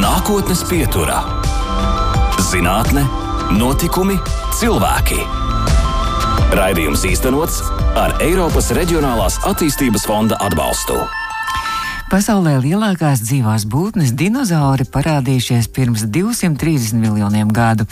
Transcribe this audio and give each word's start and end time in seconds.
Nākotnes 0.00 0.62
pieturā- 0.64 1.18
zinātne, 2.50 3.02
notikumi, 3.52 4.14
cilvēki. 4.56 5.18
Raidījums 6.56 7.04
īstenots 7.04 7.58
ar 8.00 8.14
Eiropas 8.24 8.70
Reģionālās 8.78 9.36
attīstības 9.50 10.06
fonda 10.08 10.40
atbalstu. 10.40 10.96
Pasaulē 12.10 12.56
lielākās 12.58 13.20
dzīvās 13.22 13.68
būtnes 13.70 14.14
dinozauri 14.18 14.82
parādījušies 14.88 15.68
pirms 15.70 16.08
230 16.10 16.96
miljoniem 16.98 17.52
gadu. 17.54 17.84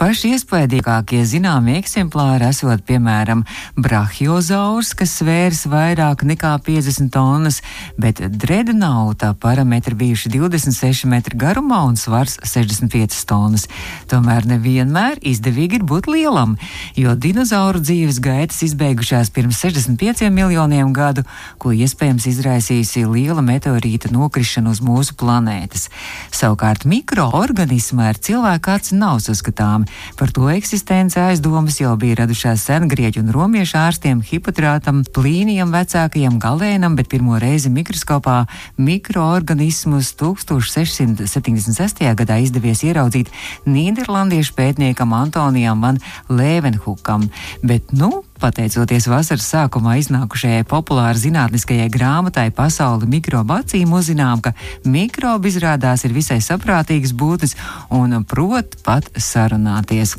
Paši 0.00 0.30
iespaidīgākie 0.32 1.18
zināmie 1.28 1.74
eksemplāri 1.76 2.46
esot, 2.46 2.80
piemēram, 2.88 3.42
brahiozaurs, 3.76 4.94
kas 4.96 5.10
svērs 5.18 5.66
vairāk 5.68 6.22
nekā 6.24 6.54
50 6.64 7.10
tonnas, 7.12 7.58
bet 8.00 8.22
dreadnauta 8.32 9.34
parametri 9.36 9.98
bijuši 10.00 10.32
26 10.32 11.04
metri 11.04 11.36
garumā 11.42 11.82
un 11.84 11.98
svars 12.00 12.38
65 12.48 13.18
tonnas. 13.28 13.66
Tomēr 14.08 14.48
nevienmēr 14.48 15.20
izdevīgi 15.20 15.82
ir 15.82 15.84
būt 15.92 16.08
lielam, 16.08 16.56
jo 16.96 17.12
dinozauru 17.12 17.84
dzīves 17.84 18.22
gaitas 18.24 18.64
izbeigušās 18.70 19.28
pirms 19.36 19.60
65 19.66 20.32
miljoniem 20.32 20.96
gadu, 20.96 21.26
ko 21.60 21.74
iespējams 21.76 22.30
izraisījusi 22.32 23.04
liela 23.04 23.44
meteorīta 23.44 24.08
nokrišana 24.16 24.72
uz 24.72 24.80
mūsu 24.80 25.20
planētas. 25.20 25.90
Savukārt 26.32 26.88
mikroorganismi 26.88 28.08
ar 28.08 28.16
cilvēku 28.16 28.76
aci 28.78 28.96
nav 28.96 29.20
uzskatāmi. 29.20 29.89
Par 30.18 30.30
to 30.34 30.48
eksistenci 30.52 31.18
aizdomas 31.22 31.80
jau 31.80 31.96
bija 32.00 32.20
radušās 32.22 32.64
sengrieķu 32.68 33.22
un 33.24 33.32
romiešu 33.34 33.78
ārstiem 33.80 34.22
Hipotrātam, 34.26 35.02
Plīnijam, 35.16 35.72
vecākajam 35.74 36.38
galēnam, 36.42 36.96
bet 36.98 37.10
pirmo 37.12 37.38
reizi 37.42 37.72
mikroskopā 37.72 38.44
mikroorganismus 38.78 40.14
1676. 40.20 42.04
gadā 42.22 42.40
izdevies 42.44 42.84
ieraudzīt 42.86 43.30
Nīderlandiešu 43.66 44.56
pētniekam 44.58 45.14
Antonijam 45.16 45.82
Van 45.84 46.00
Levenhukam. 46.28 47.28
Bet, 47.62 47.92
nu, 47.92 48.24
Pateicoties 48.40 49.04
vasaras 49.04 49.44
sākumā 49.52 49.98
iznākušajai 50.00 50.64
populārai 50.68 51.20
zinātniskajai 51.20 51.90
grāmatai 51.92 52.46
Pasauli 52.56 53.04
mikrobu 53.10 53.58
acīm, 53.58 53.92
uzzinām, 53.92 54.40
ka 54.40 54.54
mikrobi 54.88 55.50
izrādās 55.52 56.06
ir 56.08 56.14
visai 56.16 56.38
saprātīgas 56.40 57.12
būtnes 57.12 57.52
un 57.92 58.16
prot 58.24 58.78
pat 58.86 59.10
sarunāties. 59.20 60.14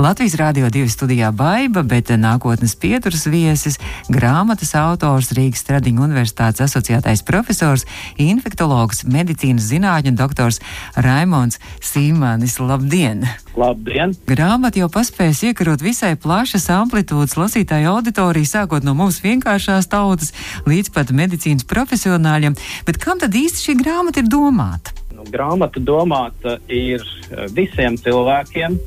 Latvijas 0.00 0.38
Rādio 0.40 0.70
2 0.72 0.88
studijā 0.94 1.28
Baiba, 1.36 1.82
bet 1.84 2.14
nākotnes 2.16 2.72
pieturas 2.80 3.26
viesis, 3.28 3.76
grāmatas 4.08 4.72
autors 4.80 5.34
Rīgas 5.36 5.60
Stradiņu 5.66 6.06
universitātes 6.08 6.64
asociētais 6.64 7.26
profesors, 7.28 7.84
infektologs, 8.16 9.04
medicīnas 9.04 9.68
zinātņu 9.68 10.14
doktors 10.16 10.62
Raimons 10.96 11.60
Sīmanis. 11.84 12.56
Labdien! 12.56 13.28
Labdien! 13.56 14.16
Grāmata 14.28 14.80
jau 14.80 14.88
paspējas 14.92 15.44
iekarot 15.50 15.84
visai 15.84 16.14
plašas 16.16 16.70
amplitūdas 16.72 17.36
lasītāju 17.66 17.90
auditoriju, 17.90 18.46
sākot 18.46 18.84
no 18.84 18.94
mums 18.94 19.20
vienkāršās 19.22 19.88
tautas 19.90 20.32
līdz 20.66 20.92
pat 20.94 21.10
medicīnas 21.10 21.66
profesionāļiem. 21.66 22.54
Bet 22.86 22.98
kam 22.98 23.18
tad 23.18 23.34
īsti 23.34 23.70
šī 23.70 23.74
grāmata 23.82 24.22
ir 24.22 24.28
domāta? 24.30 24.92
Nu, 25.12 25.24
grāmata 25.24 25.80
domāta 25.80 26.58
ir 26.68 27.02
eh, 27.02 27.48
visiem 27.50 27.96
cilvēkiem. 27.96 28.78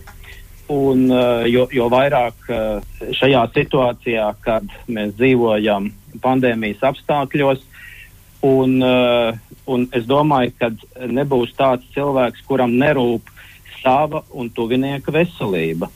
Un, 0.69 1.09
eh, 1.11 1.49
jo, 1.49 1.67
jo 1.71 1.89
vairāk 1.89 2.35
eh, 2.47 2.79
šajā 3.11 3.43
situācijā, 3.53 4.33
kad 4.41 4.63
mēs 4.87 5.15
dzīvojam 5.17 5.91
pandēmijas 6.21 6.83
apstākļos, 6.83 7.59
un, 8.41 8.79
un 9.67 9.81
es 9.93 10.05
domāju, 10.07 10.53
ka 10.57 10.69
nebūs 11.05 11.51
tāds 11.57 11.83
cilvēks, 11.93 12.45
kuram 12.47 12.71
nerūp 12.79 13.27
sava 13.81 14.23
un 14.31 14.49
tuvinieka 14.49 15.11
veselība. 15.11 15.91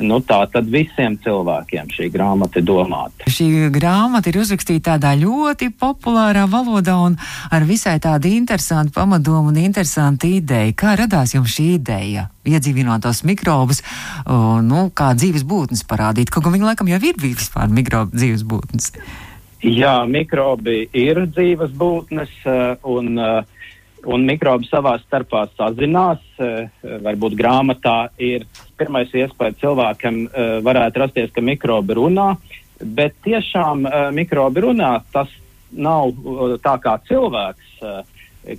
Nu, 0.00 0.22
tā 0.24 0.38
tad 0.48 0.70
visiem 0.72 1.18
cilvēkiem 1.20 1.90
šī 1.92 2.06
grāmata 2.14 2.62
ir 2.62 2.64
domāta. 2.64 3.28
Šī 3.28 3.68
grāmata 3.74 4.30
ir 4.30 4.38
uzrakstīta 4.40 4.94
tādā 4.94 5.12
ļoti 5.20 5.68
populārā 5.76 6.46
valodā 6.48 6.94
un 7.04 7.18
ar 7.52 7.66
visai 7.68 7.98
tādu 8.00 8.30
interesantu 8.32 8.96
pamadomu 8.96 9.52
un 9.52 9.60
interesantu 9.60 10.30
ideju. 10.38 10.72
Kā 10.80 10.96
radās 10.96 11.36
jums 11.36 11.52
šī 11.52 11.74
ideja? 11.76 12.30
Iedzīvināt 12.48 13.04
tos 13.04 13.20
mikrobus, 13.28 13.82
nu, 14.64 14.88
kā 14.96 15.12
dzīves 15.14 15.44
būtnes 15.46 15.84
parādīt, 15.86 16.32
kaut 16.32 16.48
gan 16.48 16.56
viņi 16.56 16.72
laikam 16.72 16.88
jau 16.90 16.98
ir 16.98 17.20
vispār 17.20 17.68
mikrobu 17.70 18.16
dzīves 18.16 18.48
būtnes. 18.48 18.94
Jā, 19.62 20.00
mikrobi 20.10 20.88
ir 20.96 21.20
dzīves 21.28 21.70
būtnes 21.78 22.32
un 22.88 23.12
uh, 23.20 23.51
un 24.08 24.24
mikrobi 24.26 24.68
savā 24.70 24.96
starpā 25.02 25.44
sazinās. 25.56 26.22
Eh, 26.38 26.68
varbūt 27.04 27.36
grāmatā 27.38 28.10
ir 28.18 28.46
pirmais 28.78 29.12
iespējas 29.14 29.60
cilvēkam 29.62 30.24
eh, 30.26 30.56
varētu 30.64 31.04
rasties, 31.04 31.30
ka 31.34 31.44
mikrobi 31.44 31.96
runā, 31.98 32.32
bet 32.82 33.16
tiešām 33.26 33.86
eh, 33.86 34.08
mikrobi 34.14 34.66
runā. 34.66 34.94
Tas 35.14 35.30
nav 35.72 36.12
tā 36.60 36.74
kā 36.84 36.98
cilvēks, 37.08 37.78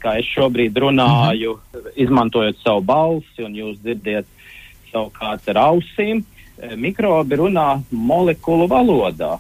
kā 0.02 0.14
es 0.18 0.30
šobrīd 0.34 0.80
runāju, 0.82 1.60
izmantojot 1.94 2.58
savu 2.64 2.82
balsi, 2.90 3.44
un 3.46 3.54
jūs 3.54 3.76
dzirdiet 3.84 4.26
savukārt 4.90 5.52
ar 5.54 5.60
ausīm. 5.68 6.24
Mikrobi 6.74 7.38
runā 7.38 7.68
molekulu 7.92 8.66
valodā. 8.72 9.36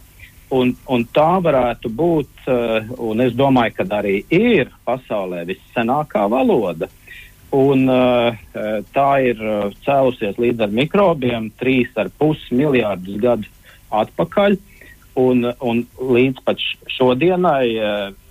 Un, 0.53 0.73
un 0.91 1.03
tā 1.09 1.29
varētu 1.41 1.89
būt, 1.89 2.43
uh, 2.45 2.91
un 3.01 3.23
es 3.23 3.33
domāju, 3.37 3.77
ka 3.79 3.85
arī 3.97 4.19
ir 4.33 4.69
pasaulē 4.85 5.45
viscenākā 5.49 6.27
valoda. 6.29 6.89
Un, 7.53 7.87
uh, 7.89 8.37
tā 8.93 9.09
ir 9.29 9.41
cēlusies 9.85 10.37
līdz 10.41 10.65
ar 10.65 10.73
mikrobiem 10.73 11.49
3,5 11.61 12.51
miljārdus 12.53 13.17
gadu 13.21 13.49
atpakaļ. 14.03 14.57
Un, 15.21 15.45
un 15.61 15.83
līdz 16.01 16.41
pat 16.41 16.61
šodienai 16.89 17.67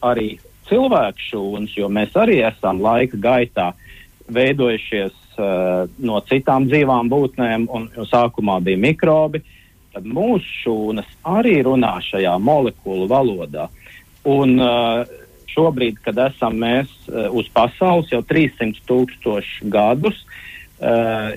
arī 0.03 0.33
cilvēku 0.67 1.27
šūnas, 1.29 1.77
jo 1.79 1.87
mēs 1.87 2.17
arī 2.19 2.41
esam 2.43 2.81
laika 2.83 3.21
gaitā 3.23 3.69
veidojušies 4.27 5.39
no 6.03 6.19
citām 6.27 6.67
dzīvām 6.67 7.07
būtnēm, 7.13 7.69
un, 7.71 7.87
un 7.95 8.09
sākumā 8.11 8.59
bija 8.67 8.83
mikrobi, 8.83 9.45
uh, 9.45 9.62
tad 9.93 10.07
mūsu 10.09 10.49
šūnas 10.63 11.09
arī 11.29 11.59
runā 11.67 11.97
šajā 12.05 12.35
molekulu 12.43 13.09
valodā. 13.11 13.69
Un, 14.29 14.57
uh, 14.63 15.03
šobrīd, 15.53 15.99
kad 16.05 16.19
esam 16.31 16.57
mēs 16.63 16.91
uh, 17.11 17.29
uz 17.35 17.49
pasaules 17.53 18.13
jau 18.13 18.23
300 18.25 18.85
tūkstoši 18.89 19.69
gadus, 19.73 20.23
uh, 20.81 21.33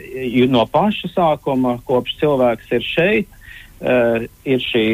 no 0.52 0.66
paša 0.72 1.12
sākuma, 1.14 1.80
kopš 1.88 2.20
cilvēks 2.22 2.78
ir 2.78 2.92
šeit, 2.94 3.32
ir 4.48 4.62
šī 4.64 4.86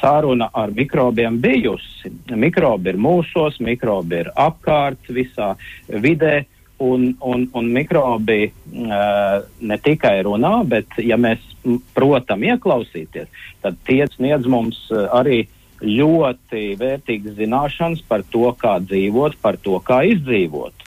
saruna 0.00 0.48
ar 0.52 0.72
mikrobiem 0.74 1.36
bijusi. 1.40 2.10
Mikrobi 2.34 2.90
ir 2.90 2.98
mūsos, 3.00 3.60
mikrobi 3.62 4.24
ir 4.24 4.30
apkārt 4.34 5.06
visā 5.08 5.54
vidē. 5.88 6.42
Un, 6.84 7.12
un, 7.22 7.44
un 7.54 7.68
mikrobi 7.70 8.48
uh, 8.50 9.36
ne 9.62 9.76
tikai 9.78 10.16
runā, 10.26 10.56
bet, 10.66 10.96
ja 10.98 11.14
mēs 11.16 11.53
protam 11.96 12.44
ieklausīties, 12.44 13.28
tad 13.64 13.78
tie 13.88 14.04
sniedz 14.14 14.48
mums 14.50 14.80
uh, 14.92 15.06
arī 15.16 15.44
ļoti 15.84 16.74
vērtīgas 16.80 17.38
zināšanas 17.38 18.04
par 18.08 18.24
to, 18.32 18.48
kā 18.58 18.78
dzīvot, 18.84 19.38
par 19.42 19.58
to, 19.60 19.78
kā 19.84 20.02
izdzīvot. 20.14 20.84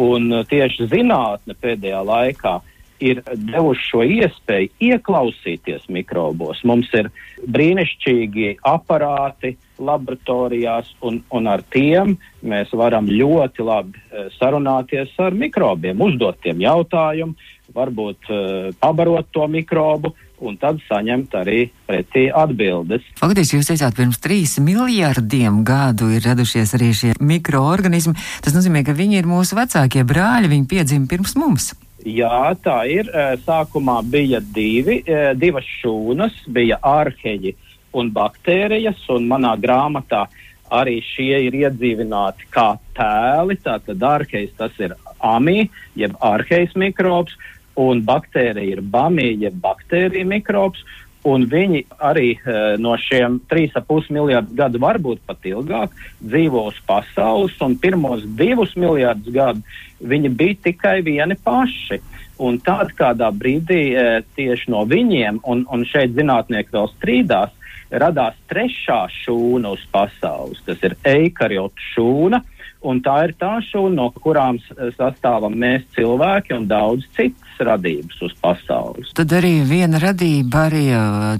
Un 0.00 0.32
uh, 0.32 0.46
tieši 0.48 0.88
zinātne 0.92 1.56
pēdējā 1.60 2.02
laikā 2.04 2.58
ir 3.02 3.20
devuši 3.28 3.88
šo 3.90 4.02
iespēju 4.08 4.70
ieklausīties 4.88 5.84
mikrobos. 5.92 6.62
Mums 6.64 6.88
ir 6.96 7.10
brīnišķīgi 7.44 8.56
aparāti, 8.64 9.56
laboratorijās, 9.76 10.88
un, 11.04 11.20
un 11.28 11.50
ar 11.52 11.60
tiem 11.72 12.14
mēs 12.40 12.72
varam 12.72 13.10
ļoti 13.12 13.66
labi 13.66 14.00
uh, 14.00 14.30
sarunāties 14.38 15.12
ar 15.20 15.36
mikrobiem, 15.36 16.00
uzdot 16.00 16.40
tiem 16.44 16.64
jautājumu, 16.64 17.36
varbūt 17.74 18.30
uh, 18.30 18.70
pabarot 18.80 19.28
to 19.32 19.48
mikrobu. 19.50 20.14
Un 20.36 20.58
tad 20.60 20.82
saņemt 20.84 21.32
arī 21.40 21.62
pretī 21.88 22.26
atbildes. 22.28 23.06
Faktiski 23.16 23.56
jūs 23.56 23.70
teicāt, 23.70 23.94
pirms 23.96 24.18
trīs 24.20 24.58
miljardiem 24.60 25.62
gadu 25.64 26.10
ir 26.12 26.26
radušies 26.28 26.74
arī 26.76 26.90
šie 26.92 27.14
mikroorganismi. 27.24 28.12
Tas 28.44 28.52
nozīmē, 28.52 28.82
ka 28.84 28.92
viņi 28.92 29.16
ir 29.22 29.30
mūsu 29.30 29.56
vecākie 29.56 30.04
brāļi, 30.04 30.50
viņi 30.52 30.68
piedzima 30.68 31.08
pirms 31.08 31.32
mums. 31.40 31.70
Jā, 32.04 32.52
tā 32.60 32.82
ir. 32.84 33.08
Eh, 33.08 33.38
sākumā 33.48 34.02
bija 34.04 34.42
divi, 34.44 35.00
divas 35.40 35.64
šūnas, 35.80 36.44
bija 36.52 36.76
ārheģi 36.84 37.56
un 37.96 38.12
baktērijas, 38.12 39.00
un 39.16 39.28
manā 39.30 39.54
grāmatā 39.60 40.26
arī 40.72 40.98
šie 41.04 41.38
ir 41.46 41.56
iedzīvināti 41.62 42.48
kā 42.52 42.74
tēli. 42.96 43.58
Tātad 43.62 44.02
arhejs 44.02 44.54
tas 44.58 44.74
ir 44.82 44.96
amī, 45.24 45.68
jeb 45.98 46.16
arhejs 46.20 46.74
mikrobs, 46.78 47.36
un 47.76 48.02
baktērija 48.06 48.76
ir 48.76 48.82
bamī, 48.82 49.32
jeb 49.40 49.58
baktērija 49.62 50.26
mikrobs. 50.28 50.84
un 51.26 51.42
viņi 51.50 51.80
arī 52.06 52.36
uh, 52.38 52.76
no 52.78 52.92
šiem 53.02 53.40
3,5 53.50 54.12
miljardiem 54.14 54.54
gadu, 54.60 54.78
varbūt 54.78 55.24
pat 55.26 55.42
ilgāk, 55.42 55.90
dzīvo 56.22 56.68
uz 56.70 56.78
pasaules, 56.86 57.56
un 57.66 57.74
pirmos 57.82 58.22
divus 58.38 58.76
miljardus 58.78 59.34
gadu 59.34 59.64
viņi 60.06 60.30
bija 60.30 60.60
tikai 60.68 61.00
vieni 61.02 61.34
paši. 61.34 61.98
Un 62.38 62.60
tādā 62.62 62.94
kādā 62.94 63.32
brīdī 63.34 63.82
uh, 63.96 64.22
tieši 64.38 64.70
no 64.70 64.84
viņiem, 64.86 65.40
un, 65.42 65.64
un 65.66 65.82
šeit 65.90 66.14
zinātnieki 66.14 66.76
vēl 66.76 66.92
strīdās, 66.94 67.50
radās 67.90 68.38
trešā 68.50 69.06
šūna 69.24 69.74
uz 69.74 69.82
pasaules, 69.90 70.62
kas 70.66 70.82
ir 70.86 70.94
eikariotu 71.06 71.90
šūna. 71.94 72.42
Un 72.86 73.00
tā 73.02 73.16
ir 73.26 73.32
tā 73.40 73.56
šūna, 73.66 73.94
no 73.98 74.06
kurām 74.14 74.60
sastāvam 74.94 75.56
mēs 75.58 75.82
cilvēki 75.96 76.54
un 76.54 76.68
daudz 76.70 77.06
citas 77.16 77.60
radības 77.66 78.20
uz 78.22 78.34
pasaules. 78.42 79.10
Tad 79.16 79.32
arī 79.38 79.56
viena 79.66 79.98
radība, 80.02 80.66
arī 80.68 80.84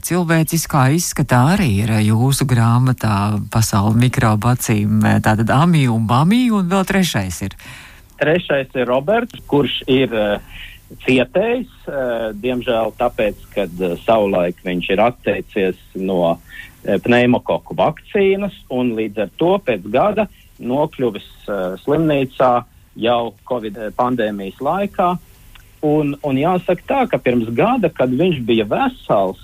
cilvēciskā 0.07 0.89
izskatā, 0.97 1.43
arī 1.55 1.69
ir 1.85 1.93
jūsu 2.09 2.49
grāmatā 2.51 3.37
Pasaules 3.53 3.99
mikrobu 4.01 4.51
acīm. 4.55 5.05
Tātad 5.23 5.53
Amija 5.55 5.93
un 5.95 6.09
Bamija, 6.11 6.57
un 6.59 6.73
vēl 6.73 6.87
trešais 6.89 7.43
ir. 7.47 7.59
Trešais 8.17 8.73
ir 8.75 8.89
Roberts, 8.89 9.43
kurš 9.47 9.83
ir 9.93 10.15
uh, 10.17 10.41
cietējs, 11.05 11.69
uh, 11.91 12.31
diemžēl 12.33 12.95
tāpēc, 12.97 13.43
ka 13.53 13.67
uh, 13.69 13.95
savulaik 14.07 14.63
viņš 14.65 14.91
ir 14.95 15.03
atteicies 15.05 15.83
no 16.01 16.21
uh, 16.33 16.41
pneimokoku 17.05 17.77
vakcīnas, 17.77 18.57
un 18.73 18.95
līdz 18.97 19.27
ar 19.27 19.33
to 19.37 19.53
pēc 19.67 19.87
gada 19.93 20.29
nokļuvis 20.59 21.29
uh, 21.49 21.75
slimnīcā 21.83 22.53
jau 22.97 23.21
Covid 23.49 23.79
pandēmijas 23.97 24.63
laikā. 24.65 25.15
Un, 25.87 26.15
un 26.25 26.39
jāsaka 26.41 26.89
tā, 26.89 27.03
ka 27.11 27.21
pirms 27.23 27.51
gada, 27.55 27.91
kad 27.93 28.11
viņš 28.11 28.41
bija 28.49 28.65
vesels, 28.71 29.43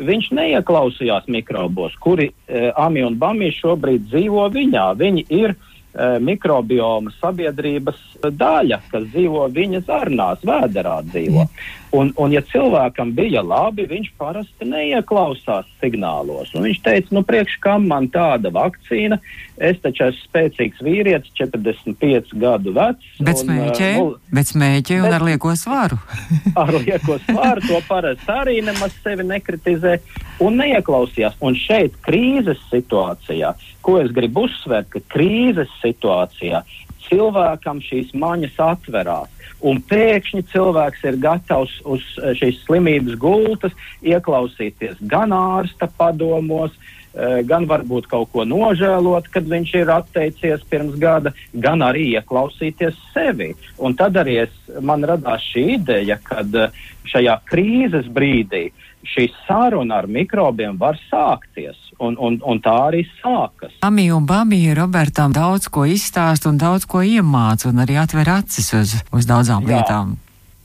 viņš 0.00 0.30
neieklausījās 0.34 1.28
mikrobos, 1.30 1.94
kuri 2.02 2.32
uh, 2.32 2.72
Ami 2.80 3.04
un 3.04 3.18
Bami 3.20 3.52
šobrīd 3.54 4.08
dzīvo 4.08 4.48
viņā. 4.54 4.88
Viņi 4.98 5.26
ir 5.28 5.54
uh, 5.54 5.70
Eh, 5.94 6.16
mikrobioma 6.18 7.12
sabiedrības 7.20 7.98
daļa, 8.18 8.80
kas 8.90 9.04
dzīvo 9.12 9.44
viņa 9.54 9.80
zarnās, 9.86 10.40
vēderā 10.42 10.96
dzīvo. 11.06 11.44
Un, 11.94 12.10
un 12.18 12.32
ja 12.34 12.40
cilvēkam 12.42 13.12
bija 13.14 13.42
labi, 13.44 13.84
viņš 13.86 14.08
parasti 14.18 14.66
neieklausās 14.66 15.68
signālos. 15.78 16.50
Un 16.56 16.66
viņš 16.66 16.80
teica, 16.82 17.14
nu 17.14 17.22
priekš 17.26 17.54
kam 17.62 17.86
man 17.90 18.08
tāda 18.10 18.50
vakcīna, 18.54 19.20
es 19.62 19.78
taču 19.84 20.08
esmu 20.08 20.26
spēcīgs 20.26 20.82
vīrietis, 20.82 21.30
45 21.38 22.34
gadu 22.42 22.74
vecs. 22.74 23.12
Bet 23.22 23.42
smēķē, 23.44 23.90
un, 24.02 24.10
uh, 24.16 24.34
bet 24.34 24.50
smēķē 24.50 24.98
un 25.04 25.06
bet, 25.06 25.16
ar 25.20 25.26
lieko 25.28 25.54
svaru. 25.60 26.00
ar 26.64 26.74
lieko 26.80 27.20
svaru 27.28 27.62
to 27.68 27.78
parasti 27.86 28.34
arī 28.34 28.58
nemaz 28.66 28.96
sevi 29.04 29.26
nekritizē 29.30 29.98
un 30.42 30.58
neieklausījās. 30.64 31.38
Un 31.46 31.54
šeit 31.58 31.94
krīzes 32.02 32.58
situācijā, 32.72 33.54
ko 33.86 34.00
es 34.02 34.10
gribu 34.16 34.48
uzsvērt, 34.48 34.90
ka 34.96 35.04
krīzes 35.14 35.70
situācijā 35.78 36.64
cilvēkam 37.08 37.82
šīs 37.84 38.12
maņas 38.16 38.58
atverās. 38.70 39.30
Un 39.64 39.80
pēkšņi 39.88 40.42
cilvēks 40.52 41.06
ir 41.08 41.20
gatavs 41.22 41.78
uz 41.88 42.04
šīs 42.40 42.60
slimības 42.66 43.16
gultas 43.20 43.72
ieklausīties 44.04 45.00
gan 45.08 45.32
ārsta 45.32 45.88
padomos, 45.98 46.74
eh, 47.14 47.40
gan 47.48 47.64
varbūt 47.70 48.10
kaut 48.10 48.32
ko 48.32 48.44
nožēlot, 48.44 49.30
kad 49.32 49.48
viņš 49.48 49.74
ir 49.80 49.92
atteicies 49.94 50.66
pirms 50.68 50.98
gada, 51.00 51.32
gan 51.54 51.80
arī 51.80 52.10
ieklausīties 52.18 52.98
sevi. 53.14 53.54
Un 53.78 53.94
tad 53.94 54.20
arī 54.20 54.42
es, 54.44 54.52
man 54.80 55.02
radās 55.02 55.40
šī 55.54 55.78
ideja, 55.78 56.18
ka 56.22 56.44
eh, 56.44 56.82
šajā 57.08 57.38
krīzes 57.48 58.10
brīdī 58.12 58.66
uh, 58.68 58.83
šī 59.08 59.28
saruna 59.46 60.00
ar 60.02 60.08
mikrobiem 60.10 60.78
var 60.80 60.98
sākties, 61.10 61.76
un, 61.98 62.16
un, 62.18 62.38
un 62.44 62.60
tā 62.62 62.74
arī 62.88 63.04
sākas. 63.20 63.74
Amija 63.86 64.16
un 64.16 64.26
Bamija 64.26 64.76
Robertam 64.78 65.34
daudz 65.34 65.68
ko 65.72 65.86
izstāst 65.88 66.48
un 66.50 66.58
daudz 66.60 66.86
ko 66.90 67.02
iemāca, 67.04 67.68
un 67.70 67.82
arī 67.84 67.98
atver 68.00 68.30
acis 68.36 68.72
uz, 68.76 68.94
uz 69.14 69.28
daudzām 69.30 69.66
Jā, 69.68 69.80
lietām. 69.80 70.16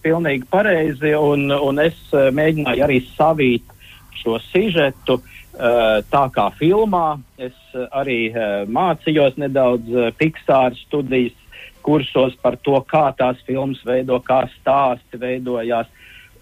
Pilnīgi 0.05 0.47
pareizi, 0.49 1.11
un, 1.15 1.49
un 1.51 1.83
es 1.83 1.99
eh, 2.13 2.29
mēģināju 2.35 2.87
arī 2.87 3.01
savīt 3.15 3.75
šo 4.21 4.39
sižetu. 4.51 5.21
Uh, 5.59 5.97
tā 6.07 6.21
kā 6.31 6.45
filmā, 6.55 7.17
es 7.35 7.55
arī 7.91 8.29
uh, 8.29 8.61
mācījos 8.71 9.35
nedaudz 9.41 10.13
Pixāra 10.15 10.77
studijas 10.85 11.35
kursos 11.83 12.35
par 12.41 12.57
to, 12.63 12.77
kā 12.87 13.09
tās 13.17 13.39
filmas 13.47 13.81
veido, 13.87 14.19
kā 14.23 14.43
stāsti 14.59 15.19
veidojās. 15.19 15.89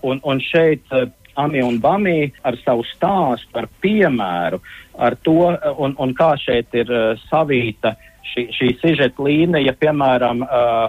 Un, 0.06 0.20
un 0.28 0.38
šeit 0.44 0.86
Ami 1.38 1.62
un 1.62 1.80
Bami 1.82 2.32
ar 2.42 2.58
savu 2.64 2.86
stāstu, 2.90 3.54
ar 3.60 3.68
piemēru, 3.84 4.62
ar 4.98 5.18
to, 5.22 5.52
un, 5.78 5.94
un 6.02 6.14
kā 6.18 6.32
šeit 6.42 6.74
ir 6.78 6.90
uh, 6.90 7.26
savīta 7.30 7.94
šī, 8.34 8.48
šī 8.58 8.72
sižeta 8.82 9.28
līnija, 9.28 9.76
piemēram, 9.78 10.42
uh, 10.46 10.88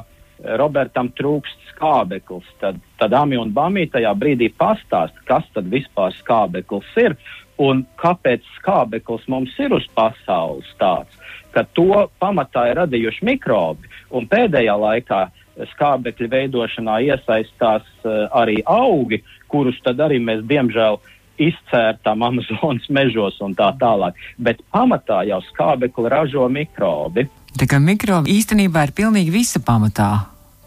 Robertam 0.58 1.10
trūkst 1.18 1.72
skābeklis, 1.72 2.46
tad, 2.62 2.78
tad 3.00 3.14
Ami 3.18 3.38
un 3.40 3.50
Bami 3.54 3.88
tajā 3.90 4.12
brīdī 4.14 4.52
pastāsta, 4.54 5.24
kas 5.26 5.46
tad 5.54 5.66
vispār 5.72 6.14
skābeklis 6.14 6.92
ir 7.02 7.16
un 7.58 7.82
kāpēc 7.98 8.46
skābeklis 8.60 9.26
mums 9.30 9.56
ir 9.58 9.74
uz 9.74 9.86
pasaules 9.98 10.68
tāds, 10.78 11.10
ka 11.54 11.64
to 11.74 12.06
pamatā 12.22 12.68
ir 12.70 12.78
radījuši 12.84 13.26
mikrobi, 13.26 13.90
un 14.14 14.28
pēdējā 14.30 14.76
laikā 14.78 15.24
skābekļa 15.72 16.30
veidošanā 16.30 17.00
iesaistās 17.08 17.86
uh, 18.06 18.28
arī 18.38 18.60
augi, 18.62 19.18
kurus 19.50 19.78
tad 19.84 20.00
arī 20.04 20.20
mēs 20.22 20.44
diemžēl 20.48 21.00
izcērtām 21.38 22.24
Amazonas 22.26 22.88
mežos 22.98 23.38
un 23.44 23.54
tā 23.58 23.70
tālāk. 23.80 24.18
Bet 24.38 24.62
pamatā 24.74 25.22
jau 25.28 25.40
skābekli 25.50 26.10
ražo 26.12 26.48
mikrobi. 26.52 27.28
Tā 27.58 27.68
kā 27.70 27.80
mikrobi 27.82 28.34
īstenībā 28.38 28.88
ir 28.88 28.96
pilnīgi 28.96 29.32
visa 29.34 29.62
pamatā, 29.64 30.10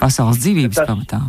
pasaules 0.02 0.42
dzīvības 0.42 0.82
tas, 0.82 0.90
pamatā. 0.90 1.22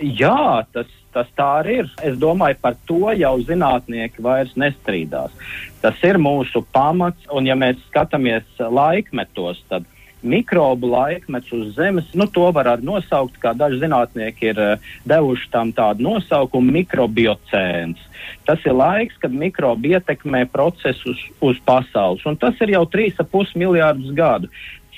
Jā, 0.00 0.64
tas, 0.74 0.88
tas 1.14 1.28
tā 1.36 1.46
arī 1.60 1.80
ir. 1.82 1.92
Es 2.04 2.18
domāju, 2.20 2.58
par 2.62 2.76
to 2.88 3.12
jau 3.16 3.34
zinātnieki 3.44 4.24
vairs 4.24 4.56
nestrīdās. 4.60 5.32
Tas 5.80 6.00
ir 6.04 6.18
mūsu 6.20 6.64
pamats, 6.74 7.28
un 7.32 7.48
ja 7.48 7.56
mēs 7.56 7.80
skatāmies 7.88 8.60
laikmetos, 8.60 9.62
tad 9.70 9.86
mikrobu 10.22 10.90
laikmets 10.90 11.52
uz 11.52 11.74
Zemes. 11.76 12.08
Nu, 12.14 12.26
to 12.26 12.50
var 12.54 12.72
arī 12.74 12.86
nosaukt, 12.86 13.38
kā 13.42 13.54
daži 13.56 13.80
zinātnieki 13.82 14.50
ir 14.52 14.60
uh, 14.60 14.90
devuši 15.08 15.50
tam 15.52 15.72
tādu 15.76 16.06
nosaukumu- 16.08 16.72
mikrobiocēns. 16.80 18.00
Tas 18.44 18.60
ir 18.66 18.76
laiks, 18.76 19.16
kad 19.20 19.32
mikrobi 19.32 19.94
ietekmē 19.96 20.44
procesus 20.52 21.22
uz 21.40 21.56
pasaules, 21.64 22.24
un 22.26 22.36
tas 22.36 22.54
ir 22.60 22.74
jau 22.76 22.84
3,5 22.86 23.56
miljārdus 23.56 24.12
gadu 24.14 24.50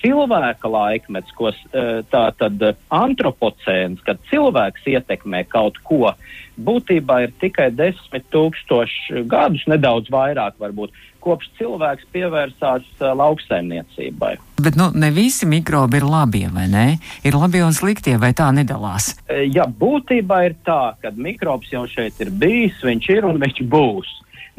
cilvēka 0.02 0.70
laikmets, 0.70 1.32
ko 1.38 1.50
eh, 1.52 2.02
tā 2.10 2.25
tad 2.38 2.62
eh, 2.62 2.76
antropocēns, 2.92 4.02
kad 4.06 4.21
cilvēks 4.30 4.87
ietekmē 4.94 5.44
kaut 5.52 5.78
ko, 5.87 6.12
būtībā 6.59 7.23
ir 7.26 7.32
tikai 7.40 7.71
desmit 7.75 8.26
tūkstoši 8.35 9.25
gadus, 9.30 9.64
nedaudz 9.71 10.11
vairāk 10.12 10.59
varbūt 10.61 10.92
kopš 11.23 11.49
cilvēks 11.59 12.09
pievērsās 12.12 12.87
uh, 12.99 13.12
lauksaimniecībai. 13.14 14.32
Bet 14.62 14.76
nu, 14.78 14.88
ne 14.94 15.12
visi 15.14 15.47
mikrobi 15.47 16.00
ir 16.00 16.06
labie, 16.06 16.49
vai 16.52 16.66
ne? 16.71 16.87
Ir 17.26 17.38
labie 17.38 17.62
un 17.62 17.75
sliktie, 17.76 18.16
vai 18.21 18.32
tā 18.37 18.50
nedalās? 18.54 19.12
Jā, 19.30 19.66
būtībā 19.66 20.42
ir 20.49 20.59
tā, 20.66 20.97
ka 21.02 21.14
mikrobs 21.14 21.71
jau 21.73 21.87
šeit 21.90 22.18
ir 22.23 22.35
bijis, 22.42 22.82
viņš 22.82 23.11
ir 23.14 23.28
un 23.30 23.38
viņš 23.42 23.62
būs. 23.71 24.11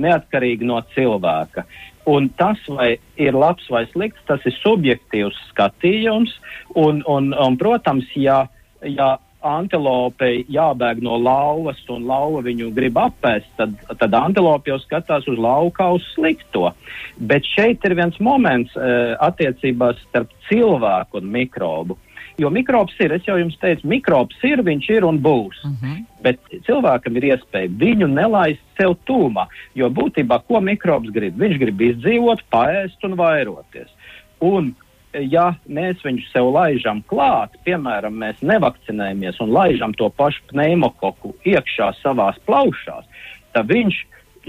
Neatkarīgi 0.04 0.66
no 0.66 0.80
cilvēka. 0.96 1.68
Un 2.10 2.28
tas, 2.40 2.60
vai 2.68 2.98
ir 3.16 3.36
labs 3.36 3.70
vai 3.72 3.86
slikts, 3.94 4.24
tas 4.28 4.44
ir 4.46 4.56
subjektīvs 4.60 5.38
skatījums. 5.54 6.34
Un, 6.76 7.00
un, 7.08 7.32
un, 7.32 7.58
protams, 7.60 8.10
ja, 8.20 8.42
ja 8.84 9.14
antilopei 9.44 10.44
jābēg 10.52 11.02
no 11.04 11.18
lauvas 11.20 11.80
un 11.92 12.08
lauva 12.08 12.42
viņu 12.46 12.72
grib 12.76 12.98
apēst, 13.00 13.50
tad, 13.60 13.76
tad 14.00 14.16
antilope 14.18 14.72
jau 14.72 14.80
skatās 14.84 15.28
uz 15.32 15.40
lauka 15.40 15.90
uz 15.96 16.06
slikto. 16.14 16.72
Bet 17.20 17.48
šeit 17.48 17.84
ir 17.88 17.98
viens 18.00 18.20
moments 18.24 18.76
uh, 18.80 19.14
attiecībās 19.24 20.00
starp 20.08 20.32
cilvēku 20.50 21.20
un 21.22 21.32
mikrobu. 21.36 22.00
Jo 22.42 22.50
mikrobs 22.50 22.96
ir, 23.04 23.14
es 23.14 23.28
jau 23.28 23.36
jums 23.38 23.58
teicu, 23.62 23.86
mikrobs 23.88 24.40
ir, 24.48 24.64
viņš 24.66 24.90
ir 24.96 25.06
un 25.06 25.20
būs. 25.22 25.60
Uh 25.64 25.70
mhm. 25.70 25.92
-huh. 25.92 26.06
Bet 26.24 26.40
cilvēkam 26.66 27.18
ir 27.18 27.24
iespēja 27.34 27.70
viņu 27.80 28.08
nelaist 28.08 28.64
sev 28.80 28.96
tūmā. 29.06 29.48
Jo 29.76 29.90
būtībā, 29.90 30.40
ko 30.48 30.62
mikrobs 30.62 31.12
grib? 31.12 31.36
Viņš 31.38 31.60
grib 31.60 31.82
izdzīvot, 31.82 32.46
paēst 32.50 33.04
un 33.04 33.18
vairoties. 33.20 33.92
Un 34.40 34.74
ja 35.14 35.54
mēs 35.70 36.02
viņu 36.04 36.24
sev 36.32 36.50
laižam 36.54 37.04
klāt, 37.10 37.54
piemēram, 37.68 38.16
mēs 38.18 38.40
nevakcinējamies 38.42 39.40
un 39.44 39.52
laižam 39.54 39.94
to 39.94 40.10
pašu 40.10 40.42
pneimokoku 40.52 41.36
iekšā 41.46 41.94
savās 42.02 42.40
plaušās, 42.48 43.06
tad 43.54 43.70
viņš 43.70 44.00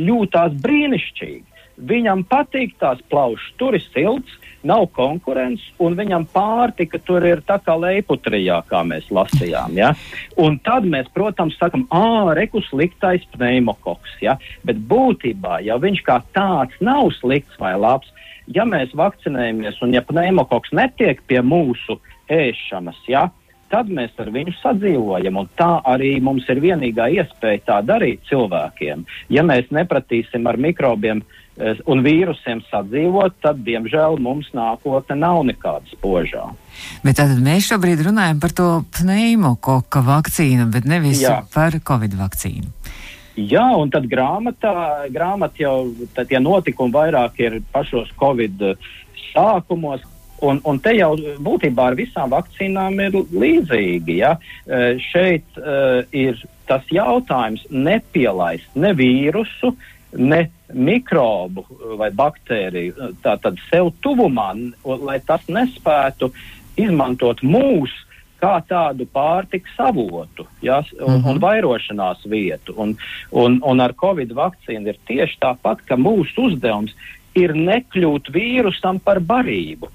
jūtās 0.00 0.54
brīnišķīgi. 0.64 1.44
Viņam 1.74 2.22
patīk 2.30 2.76
tās 2.78 3.00
plaušas, 3.10 3.54
tur 3.58 3.74
ir 3.74 3.82
silts, 3.90 4.38
nav 4.64 4.86
konkurences, 4.96 5.66
un 5.82 5.96
viņam 5.98 6.24
pārtika 6.32 6.98
tur 7.04 7.24
ir 7.26 7.42
tā 7.44 7.58
kā 7.62 7.74
leiputrijā, 7.78 8.62
kā 8.70 8.80
mēs 8.86 9.10
lasījām. 9.12 9.76
Ja? 9.76 9.92
Un 10.40 10.58
tad 10.64 10.88
mēs, 10.88 11.10
protams, 11.14 11.58
sakam, 11.60 11.86
ah, 11.94 12.32
rekus 12.36 12.70
sliktais 12.70 13.26
pneimokoks. 13.34 14.16
Ja? 14.24 14.38
Bet 14.64 14.80
būtībā, 14.88 15.60
ja 15.66 15.78
viņš 15.82 16.02
kā 16.06 16.20
tāds 16.36 16.80
nav 16.80 17.12
slikts 17.18 17.60
vai 17.60 17.74
labs, 17.78 18.10
ja 18.46 18.66
mēs 18.68 18.94
vakcinējamies 18.96 19.80
un 19.84 19.96
ja 19.96 20.04
pneimokoks 20.04 20.72
netiek 20.76 21.22
pie 21.28 21.40
mūsu 21.44 21.98
ēšanas, 22.32 23.00
ja, 23.08 23.28
tad 23.72 23.90
mēs 23.92 24.12
ar 24.22 24.30
viņu 24.32 24.54
sadzīvojam. 24.60 25.40
Tā 25.58 25.70
arī 25.90 26.16
mums 26.22 26.48
ir 26.52 26.60
vienīgā 26.62 27.08
iespēja 27.18 27.64
tā 27.68 27.78
darīt 27.86 28.22
cilvēkiem. 28.30 29.04
Ja 29.34 29.44
mēs 29.46 29.72
nepratīsim 29.74 30.46
ar 30.46 30.60
mikrobiem 30.60 31.24
eh, 31.24 31.43
un 31.86 32.02
vīrusiem 32.02 32.62
sadzīvot, 32.70 33.36
tad, 33.44 33.60
diemžēl, 33.66 34.18
mums 34.22 34.48
nākotne 34.56 35.16
nav 35.20 35.42
nekāda 35.46 35.86
spožā. 35.92 36.48
Bet 37.04 37.20
tātad 37.20 37.38
mēs 37.44 37.68
šobrīd 37.70 38.02
runājam 38.08 38.40
par 38.42 38.54
to 38.56 38.68
pneimokoka 38.98 40.02
vakcīnu, 40.04 40.66
bet 40.74 40.88
nevis 40.90 41.22
Jā. 41.22 41.42
par 41.54 41.78
covid 41.86 42.16
vakcīnu. 42.18 42.72
Jā, 43.34 43.66
un 43.74 43.90
tad 43.90 44.06
grāmatā, 44.06 45.06
grāmatā 45.10 45.64
jau 45.64 45.78
tie 46.14 46.38
notikumi 46.38 46.94
vairāk 46.94 47.40
ir 47.42 47.62
pašos 47.74 48.12
Covid 48.18 48.68
sākumos, 49.32 50.04
Un, 50.44 50.58
un 50.68 50.78
te 50.82 50.92
jau 50.92 51.14
būtībā 51.46 51.86
ar 51.90 51.94
visām 51.96 52.32
vakcīnām 52.32 52.98
ir 53.00 53.14
līdzīgi. 53.32 54.18
Ja? 54.18 54.34
Uh, 54.66 54.98
šeit 55.00 55.46
uh, 55.60 56.02
ir 56.12 56.40
tas 56.68 56.84
jautājums 56.92 57.62
nepielaist 57.70 58.76
ne 58.76 58.92
vīrusu, 58.98 59.74
ne 60.18 60.44
mikrobu 60.74 61.64
vai 61.98 62.10
baktēriju 62.14 63.14
tātad 63.22 63.58
sev 63.70 63.92
tuvumā, 64.04 64.52
lai 64.84 65.20
tas 65.26 65.46
nespētu 65.48 66.30
izmantot 66.80 67.42
mūsu 67.46 68.04
kā 68.44 68.58
tādu 68.68 69.06
pārtikas 69.08 69.76
avotu 69.80 70.46
ja, 70.62 70.82
un, 71.00 71.14
mm 71.14 71.20
-hmm. 71.22 71.28
un 71.30 71.40
vairošanās 71.40 72.24
vietu. 72.28 72.74
Un, 72.76 72.96
un, 73.30 73.60
un 73.62 73.80
ar 73.80 73.94
Covid 73.94 74.32
vakcīnu 74.32 74.88
ir 74.88 74.98
tieši 75.06 75.38
tāpat, 75.40 75.84
ka 75.88 75.96
mūsu 75.96 76.48
uzdevums 76.48 76.92
ir 77.34 77.54
nekļūt 77.54 78.30
vīrusam 78.34 79.00
par 79.04 79.20
barību. 79.20 79.88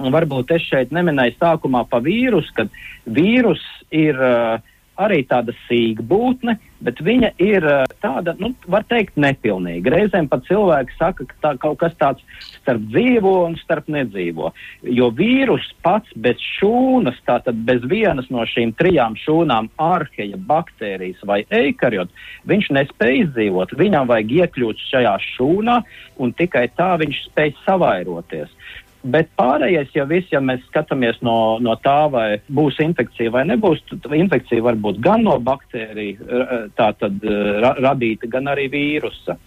Un 0.00 0.12
varbūt 0.12 0.54
es 0.56 0.62
šeit 0.62 0.90
neminēju 0.90 1.36
sākumā 1.36 1.84
par 1.88 2.02
vīrusu, 2.02 2.52
kad 2.54 2.68
vīrus 3.04 3.62
ir 3.90 4.16
uh, 4.16 4.60
arī 5.00 5.22
tāda 5.28 5.54
sīkbūtne, 5.66 6.56
bet 6.84 7.00
viņa 7.04 7.32
ir 7.42 7.64
uh, 7.66 7.82
tāda, 8.02 8.34
nu, 8.40 8.52
var 8.72 8.84
teikt, 8.88 9.16
nepilnīga. 9.20 9.92
Reizēm 9.94 10.28
pat 10.30 10.44
cilvēki 10.48 10.96
saka, 10.96 11.26
ka 11.28 11.38
tā 11.44 11.52
kaut 11.62 11.80
kas 11.82 11.96
tāds 12.00 12.24
starp 12.60 12.84
dzīvo 12.92 13.34
un 13.48 13.56
starp 13.60 13.88
nedzīvo. 13.92 14.52
Jo 14.98 15.10
vīrus 15.16 15.66
pats 15.84 16.12
bez 16.16 16.40
šūnas, 16.58 17.20
tātad 17.28 17.60
bez 17.68 17.84
vienas 17.90 18.30
no 18.32 18.44
šīm 18.48 18.74
trijām 18.80 19.16
šūnām, 19.20 19.70
arheja, 19.80 20.40
baktērijas 20.50 21.24
vai 21.28 21.42
eikariot, 21.48 22.12
viņš 22.50 22.70
nespēj 22.76 23.24
izdzīvot. 23.24 23.76
Viņam 23.80 24.08
vajag 24.10 24.36
iekļūt 24.40 24.86
šajā 24.90 25.16
šūnā 25.34 25.80
un 26.20 26.36
tikai 26.36 26.68
tā 26.76 26.94
viņš 27.00 27.24
spēj 27.30 27.56
savairoties. 27.64 28.52
Bet 29.00 29.30
pārējais 29.40 29.94
jau 29.96 30.04
viss, 30.10 30.28
ja 30.28 30.42
mēs 30.44 30.60
skatāmies 30.68 31.16
no, 31.24 31.56
no 31.64 31.72
tā, 31.80 32.04
vai 32.12 32.26
būs 32.52 32.76
infekcija 32.84 33.32
vai 33.32 33.46
nebūs, 33.48 33.80
tad 33.88 34.12
infekcija 34.12 34.60
var 34.66 34.76
būt 34.76 35.00
gan 35.00 35.24
no 35.24 35.38
baktēriju 35.40 36.42
tā 36.76 36.90
tad 37.00 37.24
ra, 37.64 37.72
radīta, 37.80 38.28
gan 38.28 38.52
arī 38.52 38.68
vīrusa. 38.72 39.38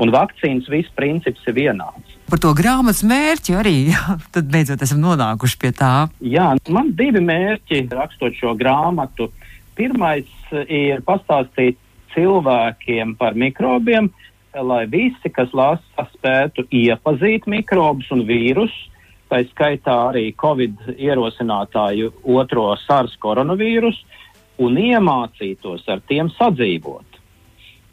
Un 0.00 0.12
vakcīnas 0.12 0.68
viss 0.70 0.92
princips 0.96 1.42
ir 1.48 1.56
vienāds. 1.56 2.12
Par 2.30 2.40
to 2.40 2.52
grāmatas 2.56 3.02
mērķi 3.08 3.56
arī, 3.58 3.76
jā, 3.94 4.18
tad 4.36 4.52
beidzot 4.52 4.84
esam 4.84 5.00
nonākuši 5.02 5.60
pie 5.60 5.72
tā. 5.76 5.94
Jā, 6.20 6.52
man 6.68 6.92
divi 6.96 7.24
mērķi 7.24 7.86
rakstot 7.96 8.36
šo 8.36 8.52
grāmatu. 8.60 9.30
Pirmais 9.80 10.28
ir 10.68 11.00
pastāstīt 11.06 11.80
cilvēkiem 12.12 13.16
par 13.16 13.36
mikrobiem, 13.38 14.10
lai 14.54 14.84
visi, 14.90 15.30
kas 15.32 15.52
lasa, 15.56 16.06
spētu 16.18 16.66
iepazīt 16.74 17.46
mikrobus 17.48 18.10
un 18.12 18.26
vīrusus, 18.28 18.89
tā 19.30 19.42
skaitā 19.52 19.96
arī 20.10 20.30
Covid 20.38 20.96
ierosinātāju 20.96 22.12
otro 22.36 22.70
SARS 22.84 23.14
koronavīrusu, 23.22 24.18
un 24.60 24.76
iemācītos 24.76 25.86
ar 25.88 26.02
tiem 26.08 26.28
sadzīvot. 26.36 27.20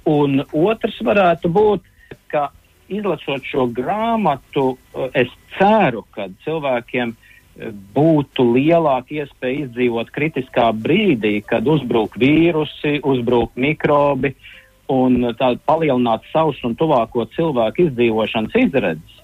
Un 0.07 0.41
otrs 0.55 0.97
varētu 1.03 1.51
būt, 1.51 1.87
ka 2.31 2.49
izlasot 2.91 3.45
šo 3.47 3.67
grāmatu, 3.75 4.73
es 5.15 5.31
ceru, 5.57 6.05
ka 6.15 6.27
cilvēkiem 6.43 7.15
būtu 7.95 8.45
lielāka 8.53 9.17
iespēja 9.23 9.65
izdzīvot 9.65 10.11
kritiskā 10.13 10.69
brīdī, 10.75 11.39
kad 11.45 11.67
uzbruk 11.67 12.15
vīrusi, 12.19 12.99
uzbruk 13.03 13.55
mikrobi 13.57 14.35
un 14.93 15.33
palielināt 15.67 16.27
savus 16.31 16.59
un 16.63 16.77
tuvāko 16.79 17.25
cilvēku 17.35 17.87
izdzīvošanas 17.89 18.55
izredzes. 18.61 19.17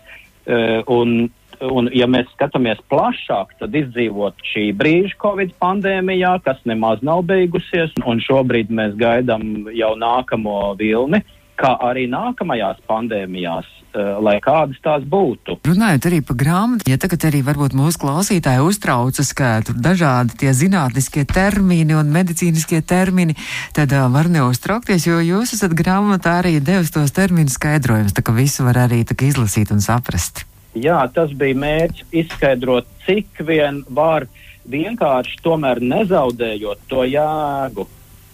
Un 0.91 1.29
un, 1.72 1.89
ja 1.96 2.08
mēs 2.10 2.29
skatāmies 2.34 2.82
plašāk, 2.91 3.55
tad 3.62 3.75
izdzīvot 3.77 4.41
šī 4.53 4.70
brīža 4.77 5.17
Covid 5.22 5.53
pandēmijā, 5.62 6.36
kas 6.46 6.60
nemaz 6.70 7.03
nav 7.05 7.24
beigusies, 7.29 7.93
un 8.08 8.22
šobrīd 8.24 8.74
mēs 8.74 8.98
gaidām 9.00 9.70
jau 9.75 9.93
nākamo 10.00 10.74
vilni, 10.79 11.24
kā 11.60 11.75
arī 11.86 12.08
nākamajās 12.10 12.79
pandēmijās, 12.89 13.67
uh, 13.93 14.15
lai 14.25 14.39
kādas 14.43 14.79
tās 14.84 15.03
būtu. 15.05 15.60
Runājot 15.67 16.08
arī 16.10 16.22
par 16.25 16.38
grāmatu, 16.39 16.89
ja 16.89 16.98
tagad 17.01 17.27
arī 17.29 17.43
varbūt 17.46 17.75
mūsu 17.77 18.01
klausītāji 18.01 18.63
uztraucas, 18.65 19.29
ka 19.38 19.51
tur 19.67 19.77
dažādi 19.77 20.39
tie 20.41 20.53
zinātniskie 20.58 21.27
termini 21.29 21.93
un 21.98 22.10
medicīniskie 22.15 22.82
termini, 22.82 23.38
tad 23.77 23.93
uh, 23.93 24.08
var 24.13 24.32
neuztraukties, 24.34 25.05
jo 25.10 25.20
jūs 25.22 25.53
esat 25.58 25.77
grāmatā 25.77 26.39
arī 26.41 26.58
devis 26.58 26.93
tos 26.96 27.13
terminu 27.13 27.53
skaidrojumus, 27.53 28.17
tā 28.17 28.25
ka 28.25 28.36
visu 28.36 28.65
var 28.65 28.88
arī 28.88 29.03
izlasīt 29.05 29.72
un 29.72 29.84
saprast. 29.84 30.48
Jā, 30.74 31.03
tas 31.13 31.34
bija 31.38 31.58
mērķis 31.62 32.15
izskaidrot, 32.24 32.88
cik 33.06 33.44
vien 33.46 33.84
var 33.89 34.25
vienkārši 34.70 35.42
tomēr 35.44 35.82
nezaudējot 35.84 36.88
to 36.89 37.03
jēgu, 37.06 37.88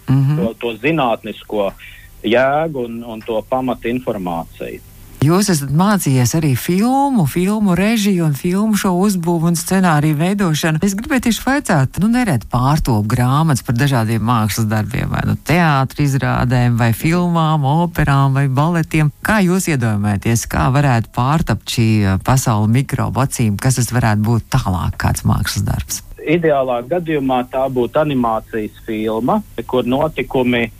mm 0.08 0.20
-hmm. 0.22 0.36
to, 0.36 0.54
to 0.60 0.72
zinātnisko 0.80 1.72
jēgu 2.22 2.84
un, 2.84 3.02
un 3.04 3.20
to 3.20 3.42
pamatinformāciju. 3.50 4.80
Jūs 5.20 5.50
esat 5.52 5.68
mācījies 5.76 6.30
arī 6.38 6.54
filmu, 6.56 7.26
filmu 7.28 7.74
režiju 7.76 8.24
un 8.24 8.32
filmu 8.32 8.78
šo 8.80 8.94
uzbūvu 9.04 9.50
un 9.50 9.58
scenāriju 9.58 10.16
veidošanu. 10.16 10.80
Es 10.80 10.94
gribēju 10.96 11.26
tieši 11.26 11.42
vaicāt, 11.44 11.98
nu 12.00 12.08
neret 12.08 12.46
pārtop 12.48 13.04
grāmatas 13.10 13.60
par 13.66 13.76
dažādiem 13.76 14.24
mākslas 14.24 14.70
darbiem, 14.70 15.10
vai 15.12 15.20
nu 15.28 15.34
teātri 15.36 16.06
izrādēm, 16.08 16.80
vai 16.80 16.94
filmām, 16.96 17.68
operām 17.68 18.40
vai 18.40 18.46
baletiem. 18.48 19.12
Kā 19.20 19.42
jūs 19.44 19.68
iedomājaties, 19.74 20.46
kā 20.48 20.70
varētu 20.72 21.12
pārtapt 21.12 21.76
šī 21.76 21.88
uh, 22.00 22.16
pasaule 22.24 22.72
mikrobu 22.80 23.20
acīm, 23.20 23.60
kas 23.60 23.76
tas 23.76 23.92
varētu 23.92 24.24
būt 24.24 24.48
tālāk 24.56 24.96
kāds 25.04 25.28
mākslas 25.28 25.68
darbs? 25.68 26.00
Ideālā 26.24 26.80
gadījumā 26.88 27.44
tā 27.52 27.68
būtu 27.68 28.06
animācijas 28.06 28.80
filma, 28.88 29.42
kur 29.68 29.84
notikumi 29.84 30.70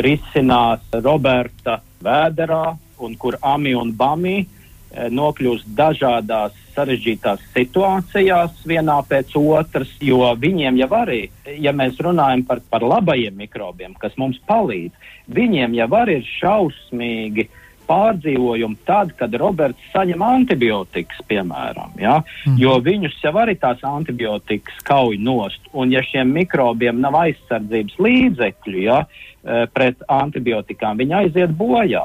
risinās 0.00 0.80
Roberta 1.04 1.82
Vēderā, 2.04 2.64
un 3.02 3.14
kur 3.18 3.38
Ami 3.42 3.74
un 3.78 3.92
Bami 3.96 4.36
eh, 4.42 5.08
nokļūst 5.10 5.72
dažādās 5.78 6.58
sarežģītās 6.72 7.42
situācijās 7.52 8.62
vienā 8.68 8.98
pēc 9.08 9.34
otras, 9.38 9.90
jo 10.00 10.24
viņiem 10.40 10.78
jau 10.80 10.90
arī, 11.02 11.22
ja 11.60 11.74
mēs 11.76 12.00
runājam 12.00 12.46
par, 12.48 12.62
par 12.70 12.84
labajiem 12.86 13.36
mikrobiem, 13.44 13.96
kas 14.00 14.16
mums 14.20 14.40
palīdz, 14.48 15.10
viņiem 15.32 15.76
jau 15.80 15.90
arī 16.00 16.20
ir 16.20 16.30
šausmīgi 16.38 17.48
pārdzīvojumi 17.92 18.78
tad, 18.86 19.12
kad 19.18 19.34
Roberts 19.40 19.90
saņem 19.92 20.22
antibiotikas, 20.24 21.18
piemēram, 21.28 21.96
ja? 22.00 22.20
mm. 22.46 22.56
jo 22.60 22.76
viņus 22.84 23.18
jau 23.24 23.34
arī 23.42 23.56
tās 23.60 23.82
antibiotikas 23.86 24.78
kauj 24.86 25.18
nost, 25.20 25.66
un 25.72 25.92
ja 25.94 26.04
šiem 26.06 26.32
mikrobiem 26.36 27.02
nav 27.02 27.18
aizsardzības 27.24 27.98
līdzekļu 28.06 28.86
ja, 28.86 29.02
eh, 29.02 29.31
pret 29.42 30.04
antibiotikām, 30.06 31.00
viņi 31.00 31.16
aiziet 31.18 31.54
bojā. 31.58 32.04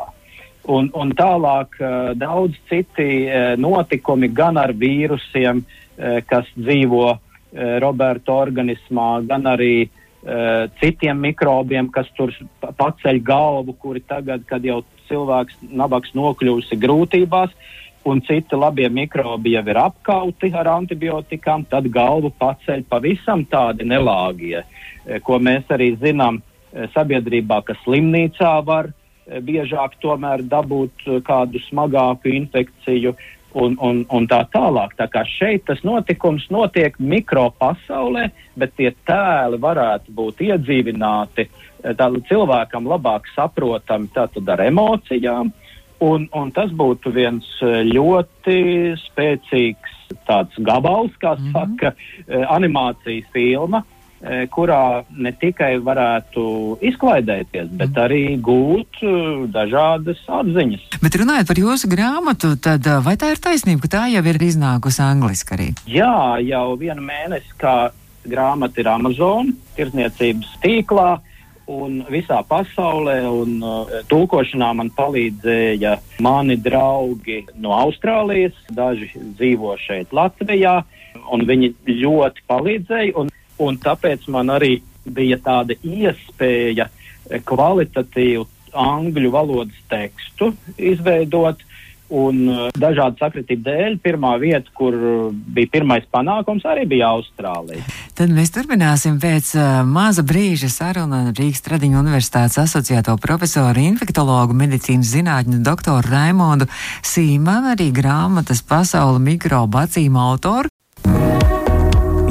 Un, 0.67 0.89
un 0.97 1.13
tālāk 1.15 1.77
uh, 1.79 2.11
daudz 2.17 2.57
citi 2.67 3.05
uh, 3.23 3.53
notikumi 3.61 4.27
gan 4.33 4.57
ar 4.59 4.73
vīrusiem, 4.75 5.63
kas 6.29 6.45
dzīvo 6.53 7.07
Roberta 7.81 8.35
organismā, 8.37 9.23
gan 9.25 9.47
arī 9.49 9.87
citiem 10.77 11.17
mikrobiem, 11.25 11.87
kas 11.89 12.05
tur 12.13 12.29
paceļ 12.61 13.17
galvu, 13.25 13.73
kuri 13.81 14.03
tagad, 14.05 14.43
kad 14.45 14.61
jau 14.61 14.83
cilvēks 15.07 15.57
nabaks 15.65 16.13
nokļūsi 16.13 16.77
grūtībās, 16.77 17.55
un 18.07 18.21
citi 18.27 18.55
labie 18.55 18.87
mikrobi 18.93 19.55
jau 19.55 19.63
ir 19.67 19.79
apkauti 19.81 20.51
ar 20.55 20.69
antibiotikām, 20.75 21.65
tad 21.71 21.89
galvu 21.91 22.31
paceļ 22.39 22.85
pavisam 22.89 23.43
tādi 23.49 23.87
nelāgie, 23.87 24.63
ko 25.23 25.39
mēs 25.43 25.67
arī 25.73 25.93
zinām 25.99 26.41
sabiedrībā, 26.93 27.61
ka 27.65 27.75
slimnīcā 27.83 28.53
var 28.65 28.91
biežāk 29.27 29.97
tomēr 30.03 30.43
dabūt 30.47 31.07
kādu 31.27 31.59
smagāku 31.67 32.31
infekciju 32.31 33.15
un, 33.57 33.75
un, 33.81 34.03
un 34.13 34.27
tā 34.29 34.41
tālāk. 34.53 34.95
Tā 34.99 35.07
kā 35.11 35.23
šeit 35.27 35.65
tas 35.67 35.83
notikums 35.87 36.47
notiek 36.53 36.97
mikropasaulē, 36.99 38.29
bet 38.59 38.75
tie 38.79 38.91
tēli 39.07 39.59
varētu 39.61 40.13
būt 40.15 40.43
iedzīvināti 40.47 41.47
cilvēkam 42.29 42.89
labāk 42.89 43.29
saprotami 43.35 44.11
tātad 44.15 44.49
ar 44.53 44.65
emocijām. 44.67 45.53
Un, 46.03 46.27
un 46.37 46.51
tas 46.53 46.69
būtu 46.69 47.09
viens 47.09 47.45
ļoti 47.89 48.57
spēcīgs 49.01 49.95
tāds 50.27 50.53
gabals, 50.61 51.15
kā 51.17 51.33
mm 51.33 51.47
-hmm. 51.47 51.53
saka, 51.53 51.95
animācijas 52.53 53.25
filma, 53.33 53.81
kurā 54.49 55.03
ne 55.13 55.31
tikai 55.37 55.77
varētu 55.83 56.43
izklaidēties, 56.89 57.69
bet 57.77 57.91
mm. 57.91 58.01
arī 58.01 58.23
gūt 58.41 59.03
e, 59.05 59.13
dažādas 59.53 60.23
atziņas. 60.39 60.87
Bet 61.03 61.19
runājot 61.21 61.51
par 61.51 61.61
jūsu 61.61 61.91
grāmatu, 61.91 62.55
tad 62.57 62.87
e, 62.89 62.97
vai 63.05 63.13
tā 63.19 63.29
ir 63.35 63.43
taisnība, 63.43 63.85
ka 63.85 63.93
tā 63.93 64.03
jau 64.15 64.25
ir 64.25 64.41
iznākusi 64.49 65.03
angliski 65.05 65.53
arī? 65.57 65.69
Jā, 65.99 66.41
jau 66.41 66.65
vienu 66.81 67.05
mēnesi, 67.05 67.53
kā 67.61 67.77
grāmata 68.27 68.81
ir 68.81 68.89
Amazon 68.91 69.53
tirzniecības 69.77 70.57
tīklā 70.65 71.11
un 71.67 71.99
visā 72.07 72.39
pasaulē, 72.47 73.17
un 73.27 73.57
uh, 73.59 73.95
tulkošanā 74.11 74.69
man 74.79 74.91
palīdzēja 74.95 75.97
mani 76.23 76.55
draugi 76.63 77.41
no 77.59 77.73
Austrālijas, 77.75 78.55
daži 78.71 79.11
dzīvo 79.35 79.75
šeit 79.83 80.15
Latvijā, 80.15 80.79
un 81.33 81.43
viņi 81.47 81.73
ļoti 81.91 82.45
palīdzēja. 82.47 83.15
Un 83.19 83.31
un 83.63 83.79
tāpēc 83.81 84.27
man 84.33 84.53
arī 84.53 84.77
bija 85.07 85.39
tāda 85.43 85.77
iespēja 85.83 86.89
eh, 86.89 87.41
kvalitatīvu 87.47 88.47
angļu 88.77 89.31
valodas 89.33 89.87
tekstu 89.89 90.53
izveidot. 90.77 91.63
Un 92.07 92.37
uh, 92.47 92.59
dažādu 92.71 93.19
sakritību 93.19 93.65
dēļ 93.65 93.95
pirmā 93.99 94.29
vieta, 94.39 94.71
kur 94.71 94.95
bija 95.35 95.67
pirmais 95.73 96.05
panākums, 96.07 96.63
arī 96.63 96.85
bija 96.87 97.09
Austrālija. 97.17 97.83
Tad 98.15 98.31
mēs 98.31 98.53
turpināsim 98.55 99.17
pēc 99.19 99.49
uh, 99.59 99.81
maza 99.83 100.23
brīža 100.23 100.69
sarunu 100.71 101.17
ar 101.17 101.35
Rīgas 101.35 101.65
Tradiņu 101.65 101.99
universitātes 101.99 102.61
asociēto 102.63 103.17
profesoru 103.19 103.83
infektologu 103.89 104.55
medicīnas 104.55 105.11
zinātņu 105.17 105.59
doktoru 105.67 106.07
Raimondu 106.07 106.69
Sīmanu, 107.03 107.73
arī 107.75 107.91
grāmatas 107.91 108.63
pasauli 108.63 109.19
mikrobu 109.27 109.83
acīm 109.83 110.15
autoru. 110.15 110.71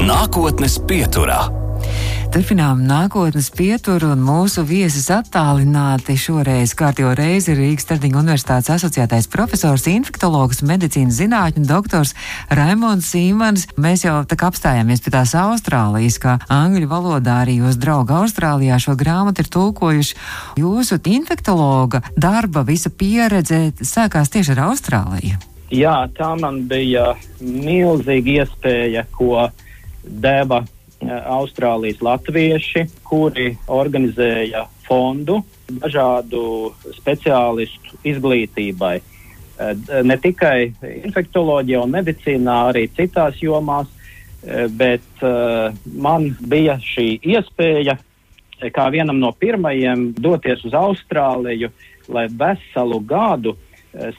Nākotnes 0.07 0.77
pieturā. 0.87 1.49
Turpinām 2.31 2.85
nākotnes 2.87 3.49
pieturu 3.51 4.13
un 4.15 4.21
mūsu 4.23 4.63
viesis 4.63 5.09
attālināti 5.11 6.15
šoreiz 6.21 6.77
kārtjo 6.79 7.11
reizi 7.19 7.51
ir 7.51 7.59
Rīgas 7.59 7.89
Stardiņa 7.89 8.21
universitātes 8.21 8.71
asociētais 8.77 9.27
profesors, 9.33 9.89
infektologs, 9.91 10.63
medicīnas 10.63 11.19
zinātņu 11.19 11.67
doktors 11.67 12.15
Raimons 12.55 13.11
Sīmans. 13.11 13.67
Mēs 13.83 14.07
jau 14.07 14.21
tā 14.31 14.39
kā 14.39 14.53
apstājāmies 14.53 15.03
pie 15.03 15.17
tās 15.17 15.35
Austrālijas, 15.43 16.21
kā 16.23 16.39
angļu 16.55 16.93
valodā 16.93 17.41
arī 17.43 17.59
jūs 17.65 17.81
draugi 17.83 18.15
Austrālijā 18.21 18.79
šo 18.87 18.95
grāmatu 19.01 19.43
ir 19.43 19.51
tulkojuši. 19.59 20.23
Jūsu 20.63 21.03
infektologa 21.17 22.05
darba 22.15 22.63
visa 22.69 22.95
pieredze 22.95 23.73
sākās 23.83 24.31
tieši 24.31 24.55
ar 24.55 24.69
Austrāliju. 24.71 25.43
Jā, 25.75 25.99
tā 26.15 26.37
man 26.39 26.63
bija 26.71 27.17
milzīga 27.43 28.45
iespēja, 28.45 29.09
ko 29.11 29.49
deva 30.07 30.63
eh, 30.63 31.11
Austrālijas 31.11 32.01
latvieši, 32.03 32.87
kuri 33.07 33.53
organizēja 33.67 34.67
fondu 34.87 35.43
dažādu 35.67 36.73
speciālistu 36.95 37.99
izglītībai. 38.07 38.97
Eh, 38.97 39.75
ne 40.07 40.17
tikai 40.23 40.73
infektoloģijā 41.03 41.83
un 41.83 41.95
medicīnā, 41.99 42.57
arī 42.71 42.87
citās 42.97 43.41
jomās, 43.43 43.91
eh, 44.47 44.67
bet 44.69 45.03
man 45.85 46.31
bija 46.41 46.79
šī 46.83 47.09
iespēja, 47.35 47.99
kā 48.73 48.89
vienam 48.93 49.19
no 49.21 49.33
pirmajiem, 49.33 50.15
doties 50.15 50.65
uz 50.65 50.73
Austrāliju, 50.73 51.71
lai 52.09 52.27
veselu 52.31 53.01
gadu 53.01 53.57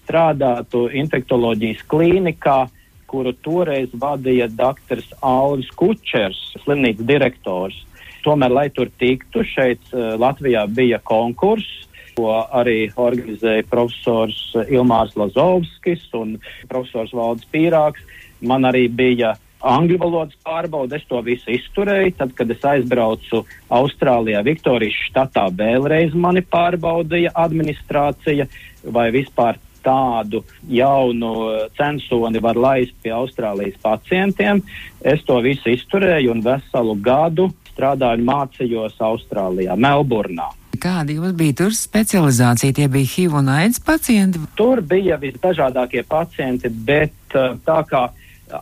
strādātu 0.02 0.88
infektoloģijas 0.94 1.84
klīnikā, 1.90 2.68
kuru 3.08 3.34
toreiz 3.46 3.94
vadīja 3.96 4.50
dr. 4.52 5.02
Alvis 5.26 5.70
Kučers, 5.80 6.40
slimnīcas 6.64 7.08
direktors. 7.08 7.80
Tomēr, 8.26 8.52
lai 8.52 8.68
tur 8.76 8.92
tiktu, 9.00 9.46
šeit 9.48 9.84
uh, 9.94 10.16
Latvijā 10.20 10.66
bija 10.68 11.00
konkurss, 11.04 11.88
ko 12.18 12.34
arī 12.60 12.90
organizēja 12.98 13.68
profesors 13.70 14.40
Ilmārs 14.66 15.14
Lazovskis 15.20 16.08
un 16.18 16.38
profesors 16.70 17.14
Valdis 17.16 17.46
Pīrāks. 17.54 18.02
Man 18.42 18.66
arī 18.70 18.88
bija 18.90 19.36
angļu 19.62 19.98
valodas 20.02 20.38
pārbaude, 20.46 20.98
es 20.98 21.06
to 21.10 21.22
visu 21.26 21.54
izturēju. 21.56 22.16
Tad, 22.18 22.34
kad 22.38 22.52
es 22.54 22.66
aizbraucu 22.66 23.44
Austrālijā, 23.74 24.44
Viktorijas 24.46 24.98
štatā, 25.10 25.48
vēlreiz 25.58 26.18
mani 26.18 26.44
pārbaudīja 26.46 27.34
administrācija, 27.38 28.48
vai 28.94 29.08
vispār 29.16 29.58
tādu 29.88 30.44
jaunu 30.68 31.34
censoni 31.80 32.44
var 32.44 32.60
laist 32.60 32.98
pie 33.04 33.16
Austrālijas 33.16 33.80
pacientiem. 33.84 34.62
Es 35.00 35.24
to 35.28 35.40
visu 35.46 35.72
izturēju 35.72 36.36
un 36.36 36.44
veselu 36.46 37.00
gadu 37.02 37.48
strādāju 37.78 38.22
un 38.22 38.28
mācījos 38.28 38.98
Austrālijā, 39.06 39.78
Melburnā. 39.78 40.50
Kāda 40.78 41.14
jums 41.14 41.34
bija 41.38 41.56
tur 41.64 41.74
specializācija? 41.74 42.76
Tie 42.78 42.88
bija 42.92 43.10
HIV 43.16 43.38
un 43.40 43.50
AIDS 43.54 43.82
pacienti? 43.82 44.42
Tur 44.58 44.84
bija 44.86 45.18
visdažādākie 45.22 46.04
pacienti, 46.10 46.70
bet 46.70 47.38
uh, 47.38 47.56
tā 47.66 47.80
kā 47.90 48.04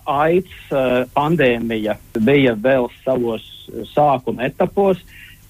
AIDS 0.10 0.72
uh, 0.72 1.04
pandēmija 1.16 1.98
bija 2.24 2.56
vēl 2.56 2.88
savos 3.04 3.44
sākuma 3.92 4.48
etapos, 4.48 5.02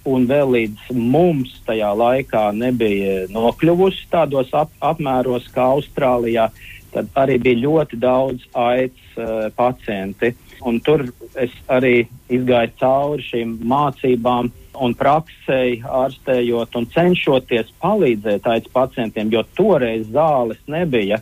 un 0.06 0.28
vēl 0.30 0.54
līdz 0.54 0.94
mums 0.94 1.56
tajā 1.66 1.92
laikā 1.98 2.46
nebija 2.56 3.26
nokļuvusi 3.34 4.08
tādos 4.14 4.52
ap, 4.54 4.72
apmēros 4.84 5.48
kā 5.54 5.72
Austrālijā, 5.76 6.50
tad 6.94 7.10
arī 7.20 7.40
bija 7.42 7.64
ļoti 7.66 8.00
daudz 8.00 8.46
aids 8.56 9.18
uh, 9.18 9.48
pacienti. 9.58 10.32
Un 10.66 10.80
tur 10.82 11.04
es 11.42 11.54
arī 11.68 12.06
izgāju 12.32 12.72
cauri 12.80 13.26
šīm 13.26 13.58
mācībām 13.68 14.52
un 14.86 14.96
praksēji 14.98 15.82
ārstējot 16.04 16.78
un 16.80 16.88
cenšoties 16.94 17.74
palīdzēt 17.84 18.48
aids 18.52 18.72
pacientiem, 18.74 19.32
jo 19.34 19.44
toreiz 19.58 20.08
zāles 20.14 20.62
nebija. 20.72 21.22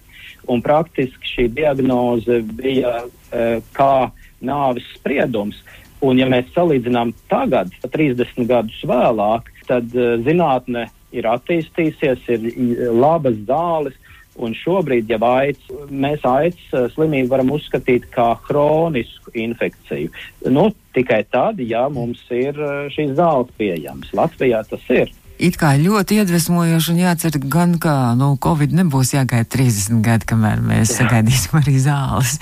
Un 0.50 0.60
praktiski 0.62 1.30
šī 1.36 1.48
diagnoze 1.56 2.42
bija 2.60 3.00
uh, 3.08 3.64
kā 3.74 4.12
nāves 4.44 4.86
spriedums. 4.98 5.56
Uh, 5.64 5.83
Un, 6.04 6.20
ja 6.20 6.28
mēs 6.28 6.50
salīdzinām 6.56 7.14
tagad, 7.32 7.72
30 7.94 8.48
gadus 8.50 8.80
vēlāk, 8.88 9.50
tad 9.70 9.94
uh, 9.96 10.16
zinātne 10.26 10.90
ir 11.16 11.28
attīstījusies, 11.30 12.26
ir 12.34 12.90
labas 12.92 13.38
zāles. 13.48 14.00
Un 14.34 14.56
šobrīd, 14.58 15.12
ja 15.14 15.20
aids, 15.28 15.68
mēs 15.94 16.24
aids 16.26 16.62
uh, 16.74 16.88
slimību 16.96 17.30
varam 17.30 17.52
uzskatīt 17.54 18.08
par 18.16 18.40
hronisku 18.48 19.30
infekciju. 19.38 20.10
Nu, 20.50 20.72
tikai 20.98 21.22
tad, 21.30 21.62
ja 21.62 21.86
mums 21.94 22.24
ir 22.34 22.58
uh, 22.58 22.88
šīs 22.94 23.14
zāles 23.20 23.54
pieejamas. 23.60 24.10
Latvijā 24.18 24.64
tas 24.72 24.90
ir. 24.90 25.14
It 25.44 25.58
kā 25.60 25.74
ļoti 25.76 26.22
iedvesmojoši 26.22 26.94
un 26.94 27.00
jācer 27.02 27.36
gan, 27.52 27.74
ka 27.82 28.14
nu, 28.16 28.30
Covid 28.40 28.72
nebūs 28.78 29.10
jāgaida 29.12 29.44
30 29.52 30.00
gadi, 30.06 30.28
kamēr 30.30 30.62
mēs 30.64 30.94
Jā. 30.94 31.02
sagaidīsim 31.02 31.58
arī 31.60 31.74
zāles. 31.84 32.38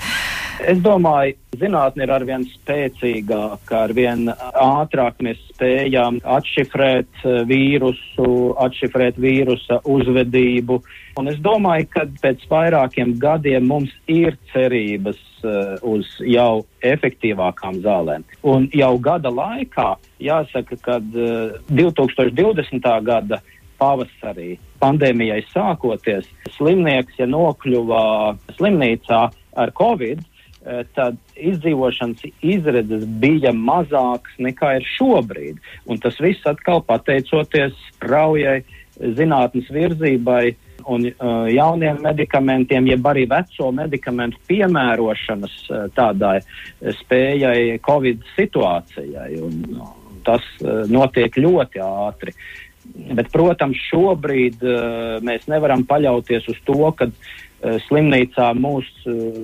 Es 0.62 0.78
domāju, 0.84 1.34
zinātne 1.58 2.06
ir 2.06 2.12
arvien 2.14 2.44
spēcīgāka, 2.46 3.80
arvien 3.88 4.28
ātrāk 4.30 5.18
mēs 5.26 5.40
spējam 5.48 6.20
atšifrēt 6.22 7.24
eh, 7.26 7.40
vīrusu, 7.50 8.28
atšifrēt 8.68 9.18
vīrusa 9.18 9.80
uzvedību. 9.82 10.78
Un 11.20 11.28
es 11.28 11.38
domāju, 11.44 11.88
ka 11.92 12.06
pēc 12.22 12.46
vairākiem 12.48 13.16
gadiem 13.20 13.66
mums 13.68 13.92
ir 14.08 14.38
cerības 14.52 15.20
uh, 15.44 15.76
uz 15.84 16.08
jau 16.24 16.64
efektīvākām 16.88 17.82
zālēm. 17.84 18.24
Un 18.48 18.68
jau 18.72 18.94
gada 19.02 19.32
laikā 19.32 19.90
jāsaka, 20.24 20.78
ka 20.80 20.98
uh, 21.02 21.58
2020. 21.68 22.88
gada 23.04 23.42
pavasarī 23.82 24.56
pandēmijai 24.80 25.42
sākoties, 25.50 26.28
slimnieks, 26.56 27.18
ja 27.18 27.28
nokļuva 27.28 28.02
slimnīcā 28.56 29.22
ar 29.62 29.72
covid, 29.76 30.22
Eh, 30.62 30.84
tad 30.94 31.16
izdzīvošanas 31.34 32.22
izredzes 32.46 33.02
bija 33.18 33.50
mazākas 33.50 34.36
nekā 34.38 34.76
ir 34.78 34.84
šobrīd. 34.86 35.56
Un 35.90 35.98
tas 35.98 36.20
viss 36.22 36.46
atkal 36.46 36.84
pateicoties 36.86 37.74
straujai 37.88 38.60
zinātnes 39.18 39.72
virzībai 39.74 40.54
un 40.90 41.06
uh, 41.08 41.46
jauniem 41.52 42.00
medikamentiem, 42.02 42.88
jeb 42.92 43.06
arī 43.10 43.26
veco 43.30 43.70
medikamentu 43.74 44.40
piemērošanas 44.50 45.56
uh, 45.70 45.86
tādai 45.96 46.38
spējai 47.02 47.78
Covid 47.84 48.24
situācijai. 48.36 49.30
Un, 49.42 49.62
uh, 49.78 49.92
tas 50.26 50.44
uh, 50.62 50.82
notiek 50.90 51.36
ļoti 51.38 51.82
ātri. 51.82 52.34
Bet, 52.92 53.30
protams, 53.32 53.78
šobrīd 53.90 54.62
uh, 54.66 55.18
mēs 55.24 55.46
nevaram 55.50 55.84
paļauties 55.88 56.48
uz 56.50 56.58
to, 56.66 56.80
ka 56.98 57.08
uh, 57.08 57.76
slimnīcā 57.86 58.50
mūs 58.58 58.88
uh, 59.06 59.36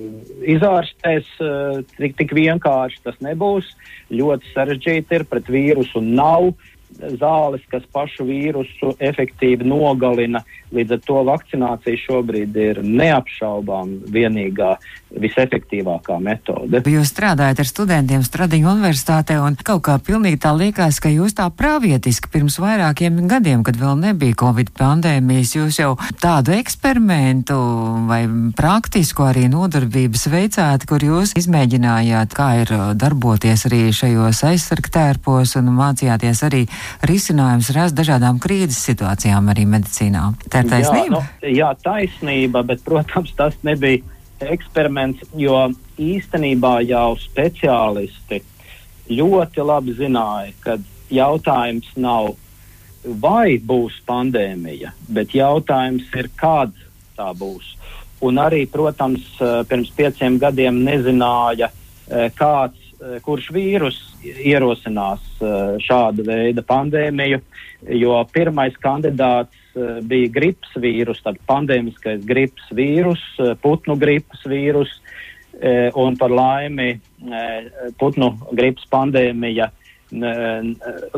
izārstēs 0.55 1.29
uh, 1.43 1.79
tik, 1.95 2.17
tik 2.19 2.35
vienkārši. 2.35 3.03
Tas 3.07 3.19
nebūs. 3.23 3.71
Ļoti 4.09 4.53
sarežģīti 4.55 5.19
ir 5.19 5.25
pret 5.29 5.49
vīrusu 5.51 6.01
un 6.01 6.13
nav 6.19 6.51
zāles, 6.97 7.63
kas 7.71 7.83
pašu 7.93 8.25
vīrusu 8.27 8.95
efektīvi 8.99 9.67
nogalina. 9.67 10.43
Līdz 10.69 10.97
ar 10.97 10.99
to 11.05 11.21
vakcinācija 11.25 11.97
šobrīd 11.97 12.57
ir 12.61 12.81
neapšaubām 12.85 13.95
vienīgā 14.13 14.75
visefektīvākā 15.09 16.19
metode. 16.21 16.83
Jūs 16.85 17.09
strādājat 17.09 17.63
ar 17.63 17.67
studentiem 17.69 18.21
Stradiņu 18.25 18.69
universitātē 18.75 19.39
un 19.41 19.57
kaut 19.57 19.81
kā 19.87 19.95
pilnīgi 19.97 20.37
tā 20.43 20.51
liekas, 20.53 20.99
ka 21.01 21.09
jūs 21.09 21.33
tā 21.39 21.47
pravietiski 21.49 22.29
pirms 22.29 22.59
vairākiem 22.61 23.17
gadiem, 23.31 23.63
kad 23.65 23.79
vēl 23.81 23.97
nebija 24.03 24.37
Covid 24.43 24.69
pandēmijas, 24.77 25.55
jūs 25.57 25.79
jau 25.81 25.95
tādu 26.21 26.53
eksperimentu 26.59 27.57
vai 28.09 28.21
praktisku 28.57 29.25
arī 29.25 29.47
nodarbības 29.49 30.27
veicāt, 30.29 30.85
kur 30.89 31.01
jūs 31.01 31.33
izmēģinājāt, 31.39 32.37
kā 32.37 32.51
ir 32.61 32.75
darboties 32.99 33.65
arī 33.71 33.87
šajos 33.95 34.43
aizsargtērpos 34.51 35.57
un 35.57 35.73
mācījāties 35.79 36.45
arī 36.45 36.67
risinājums 37.09 37.71
rast 37.75 37.97
dažādām 37.97 38.39
krīzes 38.41 38.79
situācijām 38.89 39.51
arī 39.53 39.65
medicīnā. 39.69 40.23
Tā 40.49 40.63
ir 40.63 40.71
taisnība? 40.71 41.21
Jā, 41.21 41.49
nu, 41.49 41.53
jā 41.57 41.71
taisnība, 41.83 42.63
bet, 42.67 42.83
protams, 42.85 43.33
tas 43.37 43.57
nebija 43.67 44.03
eksperiments, 44.39 45.23
jo 45.35 45.67
īstenībā 45.99 46.79
jau 46.87 47.13
speciālisti 47.19 48.43
ļoti 49.09 49.65
labi 49.65 49.95
zināja, 49.97 50.53
ka 50.63 50.77
jautājums 51.11 51.89
nav, 51.99 52.35
vai 53.03 53.57
būs 53.57 53.97
pandēmija, 54.07 54.93
bet 55.09 55.33
jautājums 55.35 56.07
ir, 56.19 56.29
kad 56.39 56.71
tā 57.17 57.31
būs. 57.35 57.75
Un 58.23 58.39
arī, 58.39 58.65
protams, 58.67 59.23
pirms 59.39 59.91
pieciem 59.95 60.37
gadiem 60.39 60.83
nezināja, 60.83 61.71
kāds 62.35 62.78
Eh, 62.78 62.78
kurš 63.23 63.49
vīrus 63.55 63.97
ierosinās 64.23 65.23
eh, 65.39 65.77
šādu 65.85 66.25
veidu 66.27 66.63
pandēmiju, 66.67 67.39
jo 67.95 68.17
pirmais 68.33 68.75
kandidāts 68.83 69.55
eh, 69.75 69.99
bija 70.03 70.31
gripas 70.35 70.75
vīrus, 70.75 71.21
tad 71.23 71.39
pandēmiskais 71.49 72.25
gripas 72.27 72.67
vīrus, 72.75 73.23
putnu 73.63 73.97
gripas 73.99 74.45
vīrus, 74.47 74.99
un 75.99 76.15
par 76.15 76.31
laimi 76.31 77.01
putnu 77.99 78.27
gripas 78.55 78.85
pandēmija 78.93 79.65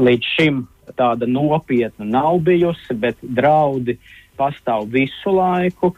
līdz 0.02 0.30
šim 0.38 0.64
tāda 0.98 1.28
nopietna 1.30 2.08
nav 2.08 2.40
bijusi, 2.48 2.96
bet 2.98 3.20
draudi 3.22 4.00
pastāv 4.40 4.88
visu 4.96 5.36
laiku. 5.36 5.92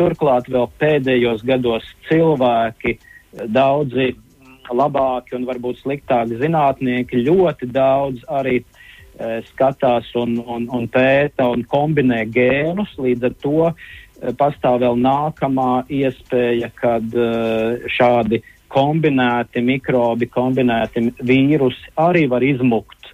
Turklāt 0.00 0.48
vēl 0.50 0.66
pēdējos 0.80 1.44
gados 1.46 1.86
cilvēki 2.08 2.96
daudzi 3.46 4.08
labāki 4.74 5.36
un 5.38 5.46
varbūt 5.48 5.82
sliktāki 5.82 6.38
zinātnieki 6.40 7.22
ļoti 7.26 7.68
daudz 7.72 8.24
arī 8.28 8.60
e, 8.60 8.64
skatās 9.50 10.10
un, 10.18 10.38
un, 10.44 10.68
un 10.74 10.86
pēta 10.92 11.48
un 11.52 11.64
kombinē 11.68 12.24
gēnus. 12.34 12.94
Līdz 13.00 13.28
ar 13.30 13.34
to 13.42 13.56
e, 13.70 13.72
pastāv 14.38 14.82
vēl 14.84 15.00
nākamā 15.00 15.72
iespēja, 15.88 16.70
kad 16.78 17.16
e, 17.16 17.28
šādi 17.96 18.42
kombinēti 18.68 19.64
mikrobi, 19.64 20.28
kombinēti 20.28 21.08
vīrusi 21.24 21.94
arī 21.96 22.26
var 22.28 22.44
izmukt 22.44 23.12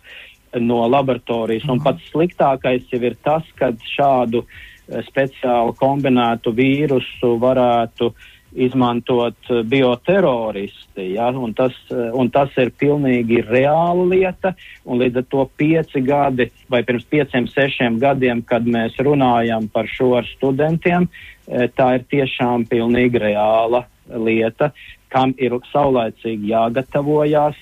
no 0.60 0.84
laboratorijas. 0.90 1.66
Un 1.68 1.78
mhm. 1.78 1.86
pats 1.86 2.12
sliktākais 2.12 2.86
jau 2.92 3.02
ir 3.02 3.18
tas, 3.22 3.46
ka 3.58 3.72
šādu 3.94 4.44
e, 4.44 5.02
speciālu 5.08 5.74
kombinētu 5.78 6.54
vīrusu 6.54 7.36
varētu 7.42 8.10
uh, 8.10 8.30
izmantot 8.54 9.36
eh, 9.50 9.62
bioteroristi. 9.62 11.12
Ja, 11.14 11.28
un, 11.30 11.54
tas, 11.54 11.74
eh, 11.90 12.10
un 12.14 12.30
tas 12.30 12.54
ir 12.60 12.70
pilnīgi 12.78 13.42
reāla 13.46 14.06
lieta. 14.10 14.54
Līdz 14.86 15.22
ar 15.22 15.28
to 15.30 15.46
pieci 15.58 16.02
gadi 16.04 16.48
vai 16.70 16.84
pirms 16.86 17.06
pieciem, 17.10 17.48
sešiem 17.50 17.98
gadiem, 18.02 18.42
kad 18.46 18.66
mēs 18.66 18.96
runājam 19.02 19.68
par 19.72 19.90
šo 19.90 20.14
ar 20.20 20.28
studentiem, 20.36 21.08
eh, 21.48 21.68
tā 21.68 21.94
ir 21.98 22.08
tiešām 22.10 22.68
pilnīgi 22.70 23.22
reāla 23.26 23.84
lieta, 24.08 24.72
kam 25.08 25.34
ir 25.38 25.58
saulēcīgi 25.72 26.50
jāgatavojās 26.52 27.56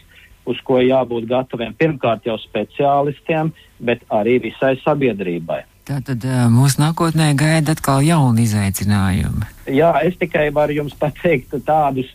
uz 0.44 0.58
ko 0.66 0.80
jābūt 0.82 1.28
gataviem 1.30 1.74
pirmkārt 1.78 2.26
jau 2.26 2.36
speciālistiem, 2.42 3.52
bet 3.78 4.02
arī 4.10 4.40
visai 4.42 4.74
sabiedrībai. 4.82 5.62
Tātad 5.88 6.24
mūsu 6.52 6.78
nākotnē 6.78 7.32
gaida 7.38 7.74
atkal 7.74 8.04
jauni 8.06 8.46
izaicinājumi. 8.46 9.48
Jā, 9.74 9.94
es 10.06 10.14
tikai 10.20 10.46
varu 10.54 10.76
jums 10.76 10.94
pateikt 10.98 11.56
tādus 11.66 12.10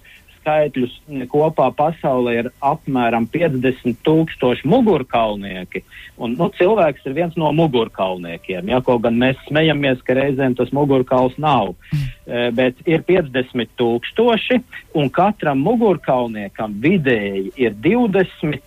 skaitļus. 0.48 0.94
Kopā 1.32 1.68
pasaulē 1.76 2.36
ir 2.40 2.50
apmēram 2.64 3.28
50 3.28 4.00
tūkstoši 4.08 4.68
mugurkaulnieki. 4.72 5.84
Un, 6.18 6.38
nu, 6.40 6.48
cilvēks 6.58 7.06
ir 7.06 7.18
viens 7.18 7.36
no 7.40 7.52
mugurkaulniekiem. 7.56 8.72
Ja, 8.72 8.80
kaut 8.86 9.04
gan 9.04 9.20
mēs 9.20 9.40
smejamies, 9.50 10.00
ka 10.08 10.16
reizēm 10.18 10.56
tas 10.58 10.72
mugurkauls 10.76 11.36
nav. 11.42 11.76
Mm. 11.92 12.56
Bet 12.58 12.80
ir 12.88 13.04
50 13.08 13.76
tūkstoši, 13.80 14.62
un 14.98 15.12
katram 15.14 15.62
mugurkaulniekam 15.68 16.80
vidēji 16.84 17.52
ir 17.60 17.76
20 17.84 18.64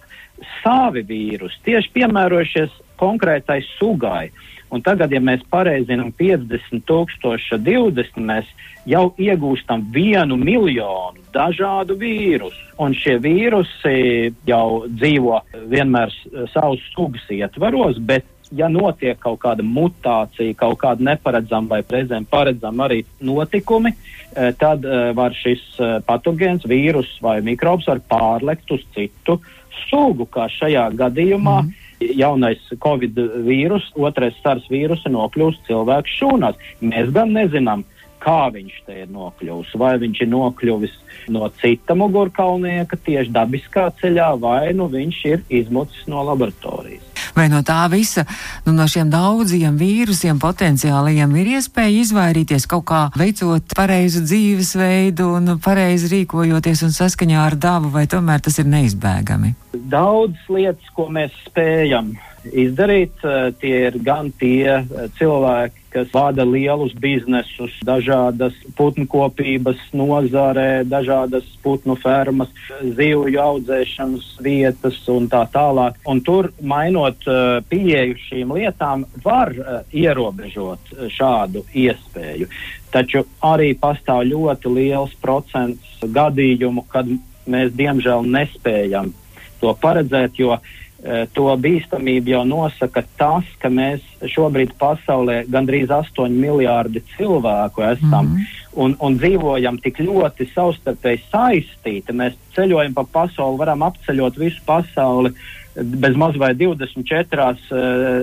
savi 0.61 1.03
vīrusi, 1.05 1.61
tieši 1.67 1.93
piemērojušies 1.97 2.79
konkrētai 3.01 3.61
sugai. 3.79 4.29
Un 4.71 4.83
tagad, 4.87 5.11
ja 5.11 5.19
mēs 5.23 5.43
pareizinām 5.51 6.13
50 6.15 6.85
tūkstoši 6.87 7.59
20, 7.67 8.21
mēs 8.23 8.51
jau 8.89 9.11
iegūstam 9.19 9.83
vienu 9.95 10.39
miljonu 10.39 11.25
dažādu 11.35 11.97
vīrusu. 11.99 12.69
Un 12.81 12.95
šie 12.97 13.19
vīrusi 13.23 14.31
jau 14.49 14.85
dzīvo 14.87 15.41
vienmēr 15.73 16.15
savus 16.55 16.85
sugas 16.95 17.27
ietvaros, 17.35 17.99
bet 17.99 18.29
ja 18.55 18.71
notiek 18.71 19.19
kaut 19.23 19.41
kāda 19.43 19.67
mutācija, 19.67 20.55
kaut 20.59 20.79
kāda 20.83 21.07
neparedzama 21.11 21.77
vai 21.77 21.83
reizēm 21.87 22.27
paredzama 22.31 22.89
arī 22.89 23.03
notikumi, 23.23 23.93
eh, 23.95 24.53
tad 24.59 24.87
uh, 24.87 25.11
var 25.19 25.35
šis 25.39 25.63
uh, 25.79 25.99
patogēns, 26.07 26.67
vīrus 26.67 27.13
vai 27.23 27.41
mikrobs 27.47 27.87
var 27.91 28.03
pārlekt 28.11 28.71
uz 28.75 28.83
citu 28.95 29.39
sugu, 29.87 30.27
kā 30.27 30.49
šajā 30.51 30.91
gadījumā. 30.95 31.61
Mm 31.63 31.69
-hmm 31.69 31.80
jaunais 32.01 32.63
covid 32.83 33.19
vīrus, 33.47 33.91
otrais 33.99 34.37
sars 34.45 34.67
vīrusa 34.73 35.13
nokļūst 35.13 35.67
cilvēku 35.69 36.15
šūnās. 36.19 36.61
Mēs 36.81 37.13
gan 37.15 37.35
nezinām, 37.37 37.85
kā 38.21 38.49
viņš 38.55 38.81
te 38.87 39.03
ir 39.05 39.13
nokļuvis. 39.13 39.75
Vai 39.81 39.95
viņš 40.03 40.25
ir 40.25 40.33
nokļuvis 40.33 40.97
no 41.35 41.49
cita 41.61 41.97
mugurkaulnieka 41.99 42.99
tieši 43.07 43.33
dabiskā 43.37 43.89
ceļā, 44.01 44.33
vai 44.41 44.73
nu 44.77 44.89
viņš 44.93 45.23
ir 45.33 45.47
izmucis 45.63 46.09
no 46.11 46.25
laboratorijas. 46.29 47.10
Vai 47.37 47.49
no 47.53 47.63
tā 47.67 47.83
visa, 47.93 48.25
nu, 48.67 48.75
no 48.77 48.87
šiem 48.91 49.11
daudziem 49.13 49.77
vīrusiem 49.81 50.41
potenciālajiem 50.43 51.37
ir 51.41 51.53
iespēja 51.57 52.05
izvairīties 52.05 52.67
kaut 52.71 52.87
kā 52.91 53.03
veicot 53.19 53.77
pareizu 53.77 54.25
dzīvesveidu 54.27 55.29
un 55.39 55.55
pareizi 55.63 56.11
rīkojoties 56.15 56.85
un 56.87 56.97
saskaņā 56.97 57.45
ar 57.45 57.59
dabu, 57.61 57.93
vai 57.95 58.07
tomēr 58.11 58.43
tas 58.45 58.59
ir 58.63 58.71
neizbēgami? 58.71 59.55
Daudz 59.91 60.51
lietas, 60.51 60.91
ko 60.97 61.09
mēs 61.13 61.35
spējam 61.47 62.15
izdarīt. 62.45 63.21
Eh, 63.25 63.53
tie 63.61 63.77
ir 63.89 63.99
gan 64.05 64.33
tie 64.41 64.81
eh, 64.81 65.09
cilvēki, 65.19 65.80
kas 65.91 66.09
vada 66.15 66.45
lielus 66.47 66.93
biznesus, 66.95 67.75
dažādas 67.87 68.57
putnu 68.79 69.07
kopības 69.11 69.81
nozarē, 69.97 70.83
dažādas 70.89 71.47
putnu 71.65 71.97
fermas, 72.01 72.51
zivju 72.81 73.41
audzēšanas 73.43 74.29
vietas 74.45 75.01
un 75.13 75.29
tā 75.31 75.43
tālāk. 75.53 75.99
Un 76.09 76.23
tur, 76.27 76.51
mainot 76.63 77.29
uh, 77.29 77.61
pieeju 77.71 78.19
šīm 78.27 78.55
lietām, 78.57 79.07
var 79.25 79.55
uh, 79.55 79.81
ierobežot 79.93 80.95
šādu 81.13 81.65
iespēju. 81.75 82.51
Taču 82.91 83.25
arī 83.47 83.73
pastāv 83.79 84.25
ļoti 84.31 84.75
liels 84.75 85.15
procents 85.23 86.03
gadījumu, 86.03 86.87
kad 86.91 87.11
mēs 87.51 87.75
diemžēl 87.77 88.27
nespējam 88.27 89.13
to 89.61 89.73
paredzēt, 89.83 90.39
jo 90.41 90.55
uh, 90.57 90.77
Eh, 90.90 90.90
to 91.33 91.47
bīstamību 91.57 92.35
jau 92.35 92.43
nosaka 92.45 93.01
tas, 93.17 93.47
ka 93.63 93.71
mēs 93.73 94.03
šobrīd 94.29 94.75
pasaulē 94.81 95.45
gandrīz 95.49 95.89
8 95.89 96.35
miljārdi 96.43 97.01
cilvēku 97.15 97.87
esam 97.89 98.27
mm 98.27 98.35
-hmm. 98.35 98.59
un, 98.85 98.97
un 99.01 99.17
dzīvojam 99.17 99.79
tik 99.81 100.03
ļoti 100.05 100.51
savstarpēji 100.55 101.23
saistīti. 101.33 102.13
Mēs 102.13 102.37
ceļojam 102.57 102.95
pa 102.95 103.05
pasauli, 103.13 103.59
varam 103.59 103.83
apceļot 103.83 104.39
visu 104.39 104.61
pasauli 104.67 105.33
bez 105.75 106.17
maz 106.17 106.37
vai 106.37 106.55
24, 106.55 107.55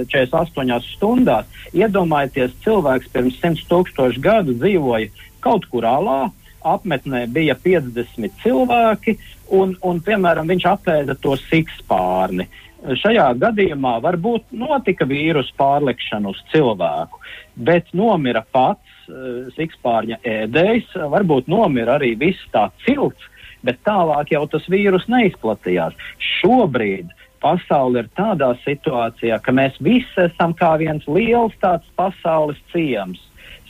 48 0.05 0.71
eh, 0.71 0.83
stundās. 0.95 1.45
Iedomājieties, 1.73 2.57
cilvēks 2.63 3.09
pirms 3.13 3.39
100 3.39 3.67
tūkstošu 3.69 4.21
gadu 4.21 4.53
dzīvoja 4.53 5.09
kaut 5.39 5.65
kur 5.71 5.85
alā, 5.87 6.27
apmetnē 6.67 7.25
bija 7.31 7.55
50 7.55 8.41
cilvēki, 8.43 9.17
un, 9.55 9.75
un 9.81 10.01
piemēram, 10.03 10.49
viņš 10.49 10.65
apēda 10.73 11.15
to 11.21 11.37
sikspārni. 11.47 12.47
Šajā 12.87 13.25
gadījumā 13.41 13.97
varbūt 14.03 14.53
notika 14.55 15.07
vīrusu 15.07 15.51
pārlikšana 15.59 16.31
uz 16.31 16.39
cilvēku, 16.53 17.19
bet 17.67 17.89
nomira 17.97 18.45
pats 18.55 19.09
uh, 19.09 19.47
sikspārņa 19.57 20.21
ēdējs, 20.23 20.93
varbūt 21.11 21.49
nomira 21.51 21.97
arī 21.97 22.13
viss 22.19 22.47
tā 22.53 22.69
cilts, 22.85 23.27
bet 23.65 23.81
tālāk 23.87 24.31
jau 24.31 24.45
tas 24.51 24.67
vīrus 24.71 25.07
neizplatījās. 25.11 25.97
Šobrīd 26.39 27.11
pasaule 27.43 28.05
ir 28.05 28.11
tādā 28.17 28.53
situācijā, 28.63 29.39
ka 29.43 29.53
mēs 29.53 29.77
visi 29.83 30.23
esam 30.23 30.55
kā 30.57 30.75
viens 30.81 31.05
liels 31.11 31.55
tāds 31.61 31.87
pasaules 31.99 32.59
ciems 32.71 33.21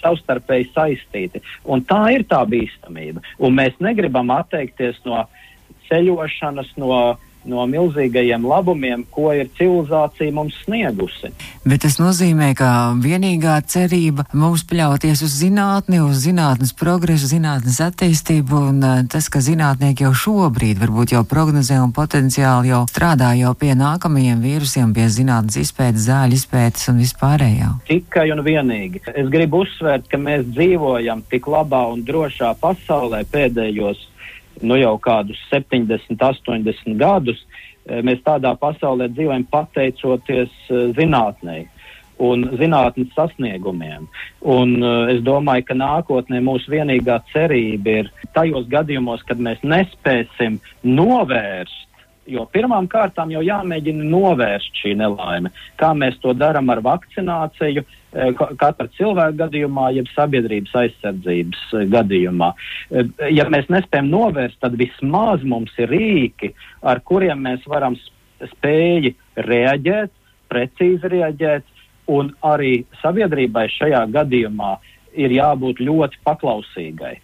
savstarpēji 0.02 0.70
saistīti. 0.76 1.42
Un 1.66 1.82
tā 1.90 2.04
ir 2.14 2.28
tā 2.30 2.44
bīstamība. 2.50 3.24
Un 3.42 3.58
mēs 3.58 3.78
negribam 3.84 4.30
atteikties 4.36 5.00
no 5.08 5.24
ceļošanas, 5.90 6.76
no 6.78 7.18
no 7.48 7.66
milzīgajiem 7.70 8.46
labumiem, 8.48 9.04
ko 9.12 9.32
ir 9.36 9.50
civilizācija 9.58 10.34
mums 10.36 10.56
sniegusi. 10.64 11.32
Bet 11.68 11.84
tas 11.86 11.98
nozīmē, 12.00 12.54
ka 12.58 12.70
vienīgā 13.04 13.58
cerība 13.70 14.28
mums 14.34 14.66
paļauties 14.68 15.24
uz 15.26 15.36
zinātni, 15.42 16.02
uz 16.04 16.24
zinātnes 16.26 16.74
progresu, 16.78 17.30
zinātnes 17.32 17.80
attīstību, 17.84 18.62
un 18.72 18.84
eh, 18.84 19.04
tas, 19.12 19.30
ka 19.32 19.42
zinātnieki 19.44 20.08
jau 20.08 20.14
šobrīd 20.24 20.82
varbūt 20.82 21.16
jau 21.16 21.24
prognozē 21.28 21.80
un 21.84 21.94
potenciāli 21.96 22.74
jau 22.74 22.84
strādā 22.92 23.34
jau 23.40 23.54
pie 23.60 23.74
nākamajiem 23.78 24.44
vīrusiem, 24.44 24.94
pie 24.96 25.08
zinātnes 25.12 25.60
izpētes, 25.64 26.08
zāļu 26.10 26.40
izpētes 26.40 26.90
un 26.92 27.02
vispārējā. 27.04 27.72
Tikai 27.88 28.30
un 28.36 28.44
vienīgi. 28.46 29.04
Es 29.16 29.32
gribu 29.32 29.64
uzsvērt, 29.66 30.08
ka 30.12 30.20
mēs 30.22 30.48
dzīvojam 30.52 31.24
tik 31.32 31.50
labā 31.52 31.86
un 31.94 32.04
drošā 32.08 32.54
pasaulē 32.62 33.24
pēdējos 33.32 34.06
nu 34.62 34.78
jau 34.80 34.98
kādus 35.02 35.40
70, 35.52 36.18
80 36.18 36.98
gadus, 37.00 37.44
eh, 37.88 38.02
mēs 38.02 38.24
tādā 38.26 38.54
pasaulē 38.60 39.10
dzīvojam 39.14 39.48
pateicoties 39.52 40.54
eh, 40.70 40.88
zinātnei 40.98 41.68
un 42.18 42.48
zinātnes 42.58 43.12
sasniegumiem. 43.14 44.08
Un, 44.42 44.72
uh, 44.82 45.10
es 45.12 45.22
domāju, 45.26 45.68
ka 45.68 45.76
nākotnē 45.78 46.42
mūsu 46.42 46.72
vienīgā 46.74 47.20
cerība 47.30 48.00
ir 48.02 48.12
tajos 48.34 48.66
gadījumos, 48.72 49.22
kad 49.28 49.38
mēs 49.38 49.62
nespēsim 49.62 50.60
novērst 50.82 51.87
Jo 52.28 52.44
pirmām 52.52 52.90
kārtām 52.92 53.32
jau 53.32 53.42
jāmēģina 53.46 54.04
novērst 54.12 54.82
šī 54.82 54.94
nelaime. 55.00 55.52
Kā 55.80 55.94
mēs 55.96 56.18
to 56.24 56.34
darām 56.36 56.68
ar 56.74 56.82
vakcināciju, 56.84 57.84
e, 57.84 58.28
katra 58.60 58.90
cilvēka 58.98 59.38
gadījumā, 59.46 59.88
jeb 59.96 60.10
sabiedrības 60.12 60.76
aizsardzības 60.82 61.62
e, 61.72 61.86
gadījumā. 61.94 62.52
E, 62.92 63.06
ja 63.32 63.48
mēs 63.54 63.70
nespējam 63.72 64.12
novērst, 64.12 64.60
tad 64.64 64.76
vismaz 64.80 65.46
mums 65.48 65.72
ir 65.80 65.92
rīki, 65.94 66.52
ar 66.84 67.00
kuriem 67.08 67.46
mēs 67.48 67.64
varam 67.72 67.96
spēji 68.52 69.16
reaģēt, 69.48 70.12
precīzi 70.52 71.14
reaģēt, 71.16 71.76
un 72.12 72.34
arī 72.48 72.82
sabiedrībai 73.02 73.68
šajā 73.72 74.04
gadījumā 74.16 74.76
ir 75.18 75.34
jābūt 75.34 75.80
ļoti 75.84 76.22
paklausīgai. 76.28 77.16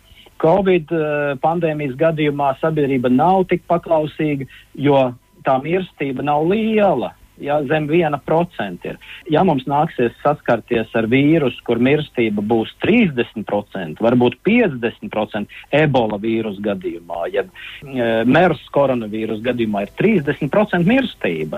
Covid 0.43 0.91
uh, 0.91 1.33
pandēmijas 1.43 1.97
gadījumā 1.99 2.53
sabiedrība 2.61 3.11
nav 3.13 3.47
tik 3.51 3.63
paklausīga, 3.71 4.47
jo 4.75 5.03
tā 5.47 5.59
mirstība 5.63 6.25
nav 6.25 6.47
liela. 6.51 7.13
Ja, 7.41 7.55
zem 7.65 7.87
viena 7.89 8.19
procenta 8.21 8.91
ir. 8.91 8.97
Ja 9.33 9.41
mums 9.41 9.63
nāksies 9.65 10.13
saskarties 10.21 10.91
ar 10.93 11.07
vīrusu, 11.09 11.63
kur 11.65 11.79
mirstība 11.81 12.43
būs 12.45 12.69
30%, 12.85 13.97
varbūt 14.05 14.37
50% 14.45 15.57
ebola 15.73 16.19
vīrusu 16.21 16.61
gadījumā, 16.61 17.23
ja 17.33 17.41
e, 17.41 18.05
MERS 18.29 18.61
koronavīrusu 18.77 19.41
gadījumā 19.49 19.81
ir 19.87 19.95
30% 19.97 20.85
mirstība, 20.85 21.57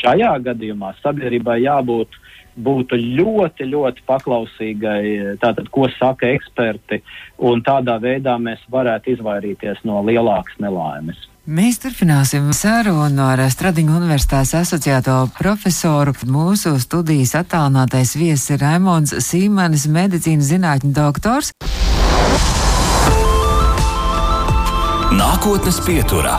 šajā 0.00 0.32
gadījumā 0.48 0.94
sabiedrībai 1.02 1.60
jābūt 1.66 2.16
uh, 2.16 2.39
būtu 2.56 2.98
ļoti, 2.98 3.68
ļoti 3.70 4.06
paklausīgai, 4.08 5.36
tātad, 5.42 5.68
ko 5.72 5.88
saka 5.98 6.30
eksperti, 6.34 7.02
un 7.38 7.62
tādā 7.66 7.98
veidā 8.02 8.36
mēs 8.40 8.62
varētu 8.70 9.16
izvairīties 9.16 9.84
no 9.88 10.02
lielākas 10.06 10.58
nelaimes. 10.62 11.26
Mēs 11.50 11.80
turpināsim 11.82 12.50
sarunu 12.54 13.24
ar 13.24 13.40
Stradiņu 13.50 13.96
universitātes 13.96 14.52
asociēto 14.58 15.16
profesoru. 15.38 16.12
Mūsu 16.28 16.76
studijas 16.78 17.32
attālinātais 17.40 18.12
viesis 18.20 18.52
ir 18.54 18.60
Raimons 18.62 19.16
Sīmanis, 19.24 19.88
medicīnas 19.90 20.52
zinātņu 20.52 20.92
doktors. 20.94 21.50
Nākotnes 25.16 25.80
pieturā 25.82 26.38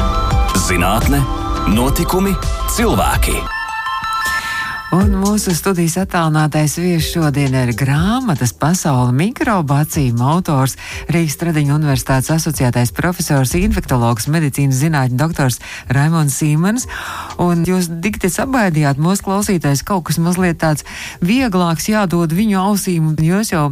-zinātne, 0.66 1.22
notikumi, 1.70 2.34
cilvēki. 2.74 3.59
Un 4.90 5.12
mūsu 5.14 5.52
studijas 5.54 6.00
attālinātais 6.00 6.72
viesis 6.80 7.12
šodien 7.12 7.52
ir 7.54 7.70
grāmatas 7.78 8.50
pasauli 8.58 9.12
mikrobacīm 9.20 10.18
autors 10.26 10.72
Rīgas 11.14 11.36
Tradiņu 11.38 11.76
universitātes 11.76 12.32
asociētais 12.34 12.90
profesors, 12.96 13.52
infektologs, 13.54 14.26
medicīnas 14.26 14.80
zinātņu 14.80 15.18
doktors 15.20 15.60
Raimons 15.94 16.34
Sīmans. 16.40 16.88
Un 17.38 17.62
jūs 17.68 17.86
dikti 18.02 18.32
sabaidījāt 18.34 18.98
mūsu 18.98 19.28
klausītājs 19.28 19.84
kaut 19.86 20.08
kas 20.08 20.18
mazliet 20.18 20.58
tāds 20.64 20.82
vieglāks 21.22 21.86
jādod 21.92 22.34
viņu 22.34 22.58
ausīm. 22.58 23.14
Jūs 23.22 23.54
jau 23.54 23.68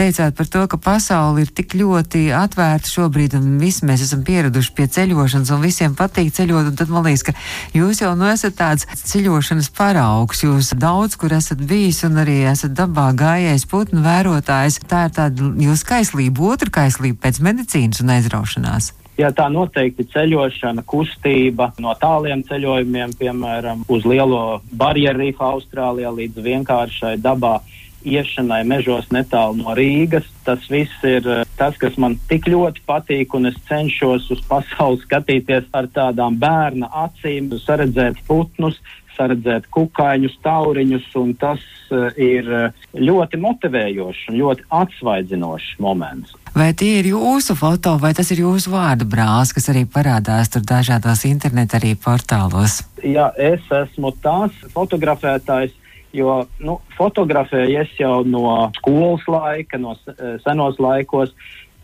teicāt 0.00 0.32
par 0.40 0.48
to, 0.48 0.64
ka 0.64 0.80
pasauli 0.80 1.44
ir 1.44 1.52
tik 1.52 1.76
ļoti 1.76 2.30
atvērta 2.40 2.88
šobrīd 2.88 3.36
un 3.36 3.60
visi 3.60 3.84
mēs 3.84 4.06
esam 4.08 4.24
pieraduši 4.24 4.72
pie 4.80 4.88
ceļošanas 4.96 5.52
un 5.52 5.62
visiem 5.68 6.00
patīk 6.00 6.32
ceļot. 6.40 6.72
Un 6.72 6.80
tad 6.80 6.88
man 6.88 7.04
liekas, 7.04 7.28
ka 7.28 7.36
jūs 7.76 8.00
jau 8.00 8.16
nu 8.16 8.32
esat 8.32 8.56
tāds 8.64 8.88
ceļošanas 9.12 9.68
paraugs. 9.76 10.40
Jūs 10.40 10.53
jūs 10.54 10.72
daudz 10.78 11.18
kur 11.18 11.34
esat 11.34 11.62
bijis 11.66 12.04
un 12.06 12.20
arī 12.22 12.44
esat 12.50 12.74
dabā 12.78 13.10
gājējis 13.18 13.66
putnu 13.70 14.02
vērotājs. 14.04 14.80
Tā 14.88 15.06
ir 15.08 15.14
tāda 15.16 15.48
jūsu 15.66 15.88
kaislība, 15.88 16.52
otra 16.54 16.70
kaislība 16.82 17.26
pēc 17.26 17.40
medicīnas 17.44 18.02
un 18.04 18.14
aizraušanās. 18.16 18.92
Jā, 19.14 19.28
tā 19.30 19.46
noteikti 19.46 20.08
ceļošana, 20.10 20.82
kustība 20.90 21.68
no 21.78 21.92
tāliem 22.00 22.42
ceļojumiem, 22.48 23.14
piemēram, 23.20 23.84
uz 23.86 24.06
lielo 24.10 24.60
barjeru 24.74 25.22
rīfu 25.22 25.44
Austrālijā 25.46 26.10
līdz 26.16 26.42
vienkāršai 26.48 27.14
dabā 27.22 27.60
iešanai 28.04 28.62
mežos 28.68 29.08
netālu 29.14 29.62
no 29.62 29.74
Rīgas. 29.76 30.26
Tas 30.44 30.66
viss 30.70 31.06
ir 31.06 31.24
eh, 31.30 31.44
tas, 31.58 31.76
kas 31.80 31.96
man 32.00 32.18
tik 32.28 32.48
ļoti 32.50 32.84
patīk, 32.86 33.34
un 33.38 33.48
es 33.50 33.56
cenšos 33.68 34.28
uz 34.34 34.42
pasauli 34.48 35.00
skatīties 35.06 35.70
ar 35.72 35.88
tādām 35.94 36.38
bērna 36.40 36.90
acīm, 37.06 37.52
saredzēt 37.64 38.20
putnus, 38.28 38.80
saredzēt 39.16 39.68
kukaiņus, 39.74 40.38
tauriņus, 40.44 41.08
un 41.20 41.34
tas 41.40 41.62
uh, 41.90 42.08
ir 42.20 42.48
eh, 42.48 42.86
ļoti 42.98 43.40
motivējošs 43.42 44.30
un 44.30 44.38
ļoti 44.40 44.66
atsvaidzinošs 44.80 45.74
moments. 45.82 46.34
Vai 46.54 46.70
tie 46.78 47.00
ir 47.00 47.10
jūsu 47.10 47.56
foto, 47.58 47.96
vai 48.02 48.12
tas 48.14 48.30
ir 48.30 48.44
jūsu 48.44 48.70
vārdu 48.74 49.08
brālis, 49.10 49.54
kas 49.54 49.70
arī 49.72 49.84
parādās 49.90 50.52
tur 50.54 50.62
dažādos 50.66 51.24
internetu 51.26 51.80
arī 51.80 51.94
portālos? 51.98 52.82
Jā, 53.02 53.30
es 53.38 53.64
esmu 53.74 54.14
tās 54.22 54.54
fotografētājs, 54.74 55.74
jo 56.14 56.44
nu, 56.62 56.78
fotografēju 56.98 57.82
es 57.82 57.94
jau 57.98 58.20
no 58.26 58.70
skolas 58.78 59.26
laika, 59.28 59.80
no 59.82 59.96
eh, 60.10 60.36
senos 60.46 60.78
laikos, 60.82 61.34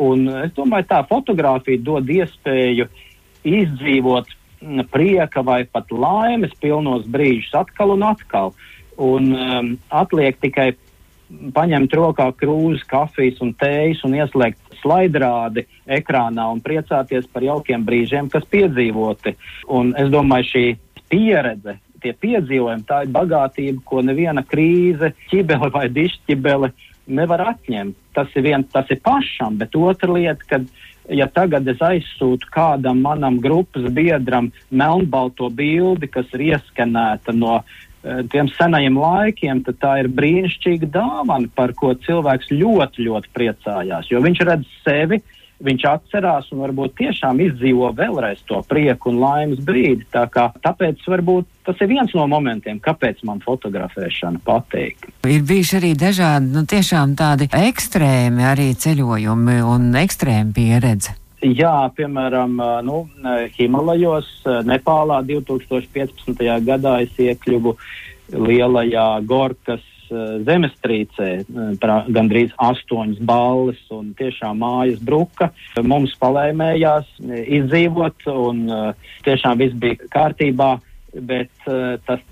un 0.00 0.28
es 0.46 0.54
domāju, 0.56 0.88
tā 0.90 1.02
fotografija 1.08 1.82
dod 1.84 2.08
iespēju 2.08 2.86
izdzīvot 3.46 4.36
prieka 4.90 5.42
vai 5.42 5.64
pat 5.64 5.90
laimes 5.92 6.52
pilnos 6.60 7.06
brīžus 7.08 7.54
atkal 7.62 7.96
un 7.96 8.04
atkal. 8.10 8.54
Un 9.00 9.32
um, 9.32 9.74
atliek 9.88 10.36
tikai 10.42 10.74
paņemt 11.54 11.94
rokā 11.94 12.26
krūzi, 12.36 12.84
kafijas 12.90 13.40
un 13.44 13.54
tējas 13.58 14.02
un 14.04 14.16
ieslēgt 14.18 14.76
slaidrādi 14.80 15.66
ekrānā 15.98 16.48
un 16.52 16.60
priecāties 16.64 17.28
par 17.32 17.44
jaukiem 17.44 17.84
brīžiem, 17.86 18.30
kas 18.32 18.44
piedzīvoti. 18.50 19.36
Un 19.72 19.94
es 20.00 20.10
domāju, 20.12 20.50
šī 20.50 20.64
pieredze, 21.12 21.78
tie 22.02 22.12
piedzīvojumi, 22.16 22.86
tā 22.88 23.04
ir 23.04 23.14
bagātība, 23.14 23.82
ko 23.86 24.02
neviena 24.04 24.44
krīze, 24.46 25.12
ķibele 25.30 25.70
vai 25.74 25.86
dišķibele 25.92 26.72
nevar 27.10 27.44
atņemt. 27.54 27.96
Tas 28.16 28.32
ir 28.36 28.46
viens, 28.48 28.68
tas 28.72 28.88
ir 28.90 29.00
pašam, 29.04 29.58
bet 29.60 29.76
otra 29.78 30.10
lieta, 30.16 30.46
kad 30.48 30.66
ja 31.10 31.26
tagad 31.30 31.68
es 31.68 31.82
aizsūtu 31.82 32.48
kādam 32.54 33.02
manam 33.04 33.38
grupas 33.42 33.86
biedram 33.94 34.50
melnbalto 34.70 35.50
bildi, 35.50 36.08
kas 36.10 36.30
ir 36.36 36.46
ieskanēta 36.52 37.34
no 37.36 37.58
uh, 37.60 38.22
tiem 38.32 38.50
senajiem 38.56 38.98
laikiem, 39.00 39.64
tad 39.66 39.80
tā 39.82 39.96
ir 40.02 40.10
brīnišķīga 40.14 40.90
dāvana, 40.94 41.50
par 41.54 41.74
ko 41.78 41.92
cilvēks 42.06 42.52
ļoti, 42.54 43.06
ļoti 43.08 43.34
priecājās. 43.36 44.10
Jo 44.12 44.22
viņš 44.24 44.44
redz 44.48 44.74
sevi 44.84 45.20
viņš 45.64 45.86
atcerās 45.90 46.50
un 46.54 46.62
varbūt 46.64 46.96
tiešām 47.00 47.40
izdzīvo 47.44 47.90
vēlreiz 47.96 48.42
to 48.48 48.60
prieku 48.68 49.12
un 49.12 49.20
laimes 49.22 49.62
brīdi. 49.64 50.06
Tā 50.12 50.26
kā, 50.32 50.48
tāpēc 50.64 51.04
varbūt 51.08 51.48
tas 51.68 51.80
ir 51.84 51.90
viens 51.92 52.12
no 52.16 52.26
momentiem, 52.30 52.80
kāpēc 52.82 53.22
man 53.28 53.42
fotografēšana 53.44 54.42
patīk. 54.46 55.10
Ir 55.28 55.44
bijuši 55.46 55.78
arī 55.80 55.94
dažādi, 55.98 56.52
nu 56.54 56.64
tiešām 56.68 57.16
tādi 57.18 57.50
ekstrēmi 57.56 58.46
arī 58.50 58.70
ceļojumi 58.80 59.60
un 59.68 59.90
ekstrēma 60.00 60.56
pieredze. 60.56 61.16
Jā, 61.40 61.88
piemēram, 61.96 62.58
nu, 62.84 62.96
Himalajos, 63.56 64.28
Nepālā 64.68 65.22
2015. 65.24 66.42
gadā 66.66 66.98
es 67.06 67.14
iekļuvu 67.16 67.72
lielajā 68.36 69.06
Gorkas 69.24 69.86
zemestrīcē, 70.46 71.28
gandrīz 72.14 72.52
astoņas 72.60 73.20
balles 73.26 73.80
un 73.94 74.12
tiešām 74.18 74.60
mājas 74.62 75.00
bruka. 75.04 75.50
Mums 75.82 76.16
palēmējās 76.20 77.08
izdzīvot 77.60 78.28
un 78.34 78.66
tiešām 79.26 79.62
viss 79.62 79.78
bija 79.80 80.10
kārtībā, 80.12 80.72
bet 81.14 81.50
tas, 82.06 82.22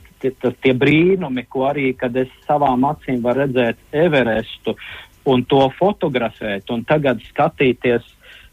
tas 0.43 0.61
tie 0.65 0.75
brīnumi, 0.75 1.47
ko 1.51 1.69
arī, 1.71 1.93
kad 1.99 2.17
es 2.17 2.33
savām 2.47 2.87
acīm 2.91 3.23
varu 3.25 3.47
redzēt 3.47 3.81
Everestu 3.93 4.77
un 5.29 5.45
to 5.49 5.67
fotografēt 5.79 6.71
un 6.73 6.85
tagad 6.89 7.21
skatīties 7.29 8.07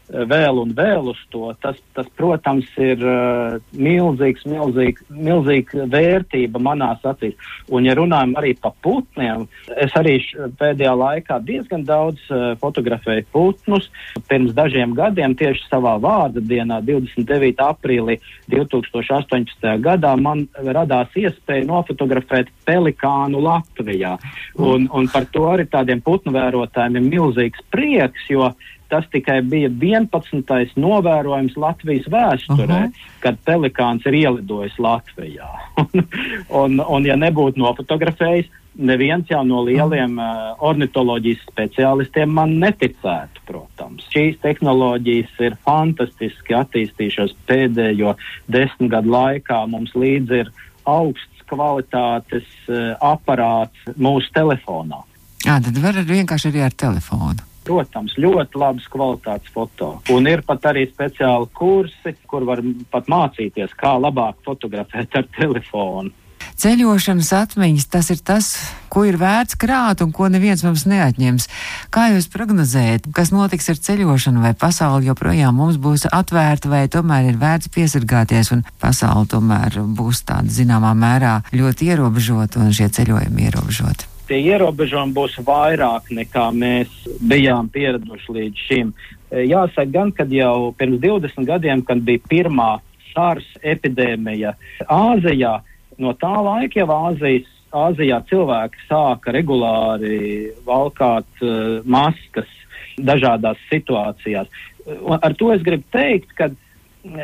vēl 0.08 0.60
un 0.62 0.72
vēl 0.76 1.10
uz 1.10 1.20
to, 1.32 1.50
tas, 1.62 1.78
tas 1.96 2.08
protams, 2.18 2.68
ir 2.80 3.02
uh, 3.02 3.56
milzīgs, 3.74 4.44
milzīgs, 4.48 5.02
milzīga 5.10 5.86
vērtība 5.90 6.62
manās 6.62 7.02
acīs. 7.06 7.34
Un, 7.72 7.86
ja 7.88 7.96
runājam 7.98 8.36
arī 8.38 8.54
par 8.60 8.76
putniem, 8.86 9.46
es 9.74 9.94
arī 9.98 10.18
pēdējā 10.60 10.94
laikā 11.00 11.40
diezgan 11.46 11.86
daudz 11.88 12.22
uh, 12.30 12.54
fotografēju 12.62 13.26
putnus. 13.34 13.90
Pirms 14.30 14.54
dažiem 14.56 14.94
gadiem, 14.96 15.34
tieši 15.38 15.66
savā 15.70 15.96
vārda 16.02 16.42
dienā, 16.42 16.80
29. 16.86 17.56
aprīlī 17.66 18.18
2018. 18.52 19.66
gadā, 19.82 20.14
man 20.20 20.46
radās 20.54 21.10
iespēja 21.18 21.66
nofotografēt 21.66 22.52
pelikānu 22.66 23.42
Latvijā. 23.42 24.16
Un, 24.62 24.86
un 24.94 25.10
par 25.10 25.26
to 25.34 25.48
arī 25.50 25.66
tādiem 25.70 26.00
putnu 26.04 26.34
vērotājiem 26.36 27.00
ir 27.00 27.10
milzīgs 27.10 27.66
prieks, 27.74 28.30
jo 28.30 28.52
tas 28.88 29.06
tikai 29.12 29.40
bija 29.42 29.70
11. 29.70 30.76
novērojums 30.76 31.56
Latvijas 31.56 32.06
vēsturē, 32.12 32.82
-huh. 32.86 33.08
kad 33.20 33.38
pelikāns 33.46 34.06
ir 34.06 34.14
ielidojis 34.14 34.78
Latvijā. 34.78 35.50
un, 35.82 36.06
un, 36.48 36.80
un, 36.80 37.06
ja 37.06 37.16
nebūtu 37.16 37.60
nofotografējis, 37.60 38.50
neviens 38.76 39.30
jau 39.30 39.42
no 39.44 39.62
lieliem 39.64 40.18
uh, 40.20 40.52
ornitoloģijas 40.58 41.44
speciālistiem 41.50 42.32
man 42.38 42.58
neticētu, 42.60 43.40
protams. 43.48 44.04
Šīs 44.12 44.38
tehnoloģijas 44.44 45.40
ir 45.48 45.56
fantastiski 45.64 46.56
attīstījušās 46.56 47.34
pēdējo 47.48 48.14
desmit 48.52 48.92
gadu 48.92 49.14
laikā. 49.16 49.64
Mums 49.72 49.96
līdzi 49.96 50.42
ir 50.44 50.52
augsts 50.84 51.44
kvalitātes 51.50 52.46
uh, 52.68 52.94
aparāts 53.00 53.96
mūsu 53.96 54.32
telefonā. 54.34 55.02
Jā, 55.46 55.60
tad 55.62 55.76
var 55.78 55.98
vienkārši 56.06 56.50
arī 56.50 56.64
ar 56.66 56.74
telefonu. 56.74 57.55
Protams, 57.66 58.14
ļoti 58.22 58.60
labas 58.62 58.86
kvalitātes 58.92 59.50
foto. 59.54 59.96
Un 60.14 60.28
ir 60.30 60.44
pat 60.46 60.68
arī 60.70 60.86
speciāli 60.86 61.50
kursi, 61.56 62.14
kur 62.30 62.46
var 62.46 62.62
pat 62.92 63.10
mācīties, 63.10 63.74
kā 63.78 63.96
labāk 63.98 64.38
fotografēt 64.46 65.18
ar 65.18 65.26
telefonu. 65.34 66.14
Ceļošanas 66.56 67.30
atmiņas 67.36 67.88
tas 67.92 68.08
ir 68.14 68.20
tas, 68.24 68.46
ko 68.88 69.02
ir 69.04 69.18
vērts 69.20 69.58
krāt 69.60 70.00
un 70.00 70.12
ko 70.16 70.30
neviens 70.32 70.62
mums 70.64 70.86
neatņems. 70.88 71.48
Kā 71.92 72.06
jūs 72.14 72.30
prognozējat, 72.32 73.10
kas 73.16 73.32
notiks 73.34 73.68
ar 73.72 73.82
ceļošanu, 73.88 74.40
vai 74.46 74.54
pasauli 74.56 75.10
joprojām 75.10 75.58
mums 75.60 75.76
būs 75.76 76.06
atvērta, 76.08 76.72
vai 76.72 76.86
tomēr 76.88 77.32
ir 77.32 77.40
vērts 77.42 77.72
piesargāties, 77.76 78.54
un 78.56 78.64
pasauli 78.80 79.28
tomēr 79.36 79.82
būs 80.00 80.24
tāda 80.28 80.48
zināmā 80.48 80.96
mērā 80.96 81.38
ļoti 81.52 81.92
ierobežota 81.92 82.64
un 82.64 82.72
šie 82.72 82.88
ceļojumi 82.88 83.50
ierobežoti? 83.50 84.15
Tie 84.28 84.40
ierobežojumi 84.52 85.14
būs 85.16 85.38
vairāk 85.46 86.10
nekā 86.14 86.48
mēs 86.54 86.92
bijām 87.30 87.70
pieraduši 87.72 88.36
līdz 88.38 88.64
šim. 88.68 88.92
E, 89.30 89.46
jāsaka 89.50 89.90
gan, 89.92 90.12
kad 90.14 90.32
jau 90.32 90.72
pirms 90.78 91.00
20 91.02 91.48
gadiem, 91.48 91.82
kad 91.86 92.02
bija 92.06 92.22
pirmā 92.30 92.70
SARS 93.12 93.48
epidēmija 93.64 94.54
Āzijā, 94.92 95.58
no 96.02 96.12
tā 96.20 96.34
laika 96.44 96.82
jau 96.82 96.90
Āzijas, 97.10 97.48
Āzijā 97.76 98.20
cilvēki 98.30 98.86
sāka 98.86 99.32
regulāri 99.34 100.52
valkāt 100.64 101.42
uh, 101.42 101.82
maskas 101.84 102.48
dažādās 102.96 103.58
situācijās. 103.68 104.48
Un 104.86 105.18
ar 105.18 105.34
to 105.36 105.50
es 105.52 105.64
gribu 105.66 105.84
teikt, 105.92 106.30
ka 106.38 106.48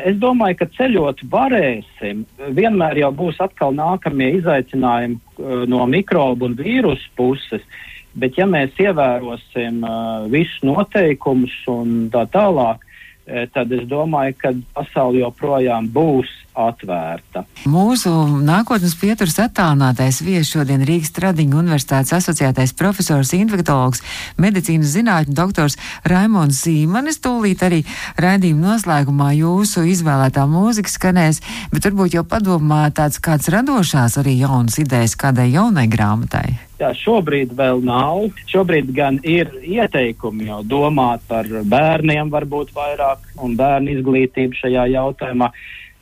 es 0.03 0.17
domāju, 0.21 0.59
ka 0.61 0.69
ceļot 0.77 1.23
varēsim. 1.31 2.23
Vienmēr 2.57 3.01
jau 3.03 3.11
būs 3.15 3.39
atkal 3.43 3.75
nākamie 3.77 4.33
izaicinājumi 4.39 5.17
uh, 5.17 5.65
no 5.69 5.85
mikrobu 5.89 6.49
un 6.49 6.57
vīrusu 6.59 7.09
puses, 7.19 7.65
bet 8.19 8.37
ja 8.37 8.47
mēs 8.49 8.77
ievērosim 8.81 9.83
uh, 9.83 10.25
visus 10.31 10.61
noteikumus 10.65 11.55
un 11.71 12.09
tā 12.13 12.25
tālāk, 12.33 12.83
uh, 12.83 13.43
tad 13.55 13.73
es 13.75 13.85
domāju, 13.89 14.37
ka 14.41 14.53
pasauli 14.77 15.23
joprojām 15.23 15.89
būs 15.93 16.31
atvērta. 16.53 17.43
Mūsu 17.69 18.11
nākotnes 18.43 18.95
pieturas 18.99 19.39
attālinātais 19.43 20.21
viesis 20.23 20.53
šodien 20.53 20.83
Rīgas 20.87 21.13
Tradiņu 21.15 21.59
universitātes 21.61 22.13
asociētais 22.17 22.75
profesors, 22.77 23.33
infektologs, 23.37 24.03
medicīnas 24.41 24.93
zinātņu 24.95 25.37
doktors 25.37 25.77
Raimons 26.09 26.63
Zīmanis. 26.65 27.21
Tūlīt 27.23 27.63
arī 27.65 27.81
raidījuma 28.19 28.73
noslēgumā 28.73 29.31
jūsu 29.37 29.85
izvēlētā 29.93 30.45
mūzika 30.49 30.91
skanēs, 30.91 31.41
bet 31.73 31.89
varbūt 31.89 32.19
jau 32.19 32.25
padomā 32.27 32.85
tāds 32.95 33.21
kāds 33.23 33.49
radošās 33.53 34.19
arī 34.21 34.37
jaunas 34.41 34.79
idejas 34.81 35.17
kādai 35.19 35.49
jaunai 35.53 35.87
grāmatai. 35.91 36.47
Jā, 36.81 36.89
šobrīd 36.99 37.53
vēl 37.55 37.83
nav. 37.85 38.25
Šobrīd 38.49 38.89
gan 38.95 39.19
ir 39.23 39.51
ieteikumi 39.61 40.49
jau 40.49 40.59
domāt 40.67 41.21
par 41.29 41.47
bērniem, 41.47 42.31
varbūt 42.33 42.73
vairāk 42.75 43.23
un 43.45 43.55
bērnu 43.59 43.93
izglītību 43.93 44.57
šajā 44.59 44.89
jautājumā. 44.97 45.51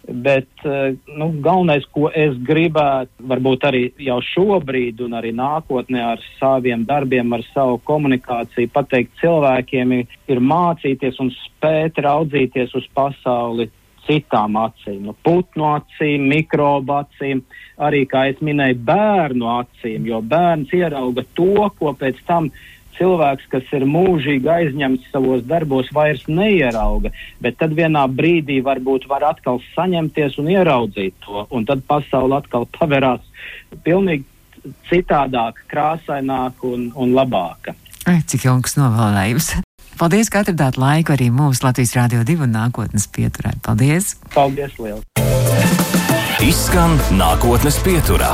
Bet 0.08 0.66
eh, 0.66 0.96
nu, 1.14 1.28
galvenais, 1.46 1.86
ko 1.94 2.10
es 2.10 2.34
gribētu, 2.42 3.22
varbūt 3.30 3.68
arī 3.70 3.82
jau 4.02 4.18
šobrīd 4.32 5.04
un 5.06 5.14
arī 5.20 5.30
nākotnē 5.38 6.02
ar 6.14 6.24
saviem 6.40 6.88
darbiem, 6.90 7.30
ar 7.38 7.46
savu 7.52 7.78
komunikāciju, 7.86 8.72
pateikt 8.74 9.14
cilvēkiem, 9.22 9.94
ir 10.02 10.42
mācīties 10.42 11.22
un 11.22 11.30
spēt 11.36 12.02
raudzīties 12.02 12.74
uz 12.82 12.90
pasauli 12.98 13.70
citām 14.08 14.58
acīm, 14.58 15.04
no 15.06 15.14
putnu 15.24 15.70
acīm, 15.76 16.26
mikrobu 16.32 16.98
acīm, 16.98 17.44
arī, 17.78 18.08
kā 18.10 18.26
es 18.32 18.42
minēju, 18.42 18.82
bērnu 18.88 19.50
acīm, 19.54 20.10
jo 20.10 20.24
bērns 20.26 20.74
ierauga 20.74 21.26
to, 21.38 21.70
ko 21.78 21.94
pēc 21.94 22.26
tam 22.26 22.50
cilvēks, 22.98 23.48
kas 23.52 23.70
ir 23.76 23.86
mūžīgi 23.90 24.50
aizņemts 24.52 25.12
savos 25.14 25.44
darbos, 25.48 25.90
vairs 25.96 26.24
neierauga, 26.30 27.12
bet 27.44 27.60
tad 27.62 27.76
vienā 27.78 28.06
brīdī 28.12 28.62
varbūt 28.66 29.08
var 29.12 29.26
atkal 29.32 29.62
saņemties 29.76 30.38
un 30.42 30.52
ieraudzīt 30.54 31.18
to, 31.26 31.46
un 31.50 31.68
tad 31.70 31.84
pasaule 31.88 32.40
atkal 32.42 32.68
paverās 32.78 33.26
pilnīgi 33.86 34.28
citādāk, 34.90 35.64
krāsaināk 35.72 36.64
un, 36.68 36.92
un 36.96 37.14
labāka. 37.18 37.76
Ai, 38.10 38.22
cik 38.26 38.48
jauks 38.50 38.78
novēlējums! 38.80 39.54
Paldies, 40.00 40.32
ka 40.34 40.42
atradāt 40.42 40.80
laiku 40.82 41.14
arī 41.14 41.28
mūsu 41.34 41.66
Latvijas 41.68 41.94
Rādio 41.98 42.24
2 42.26 42.48
un 42.48 42.56
nākotnes 42.56 43.06
pieturē. 43.14 43.54
Paldies! 43.66 44.16
Paldies 44.34 44.78
liels! 44.82 45.06
Izskan 46.42 46.98
nākotnes 47.14 47.78
pieturā. 47.86 48.34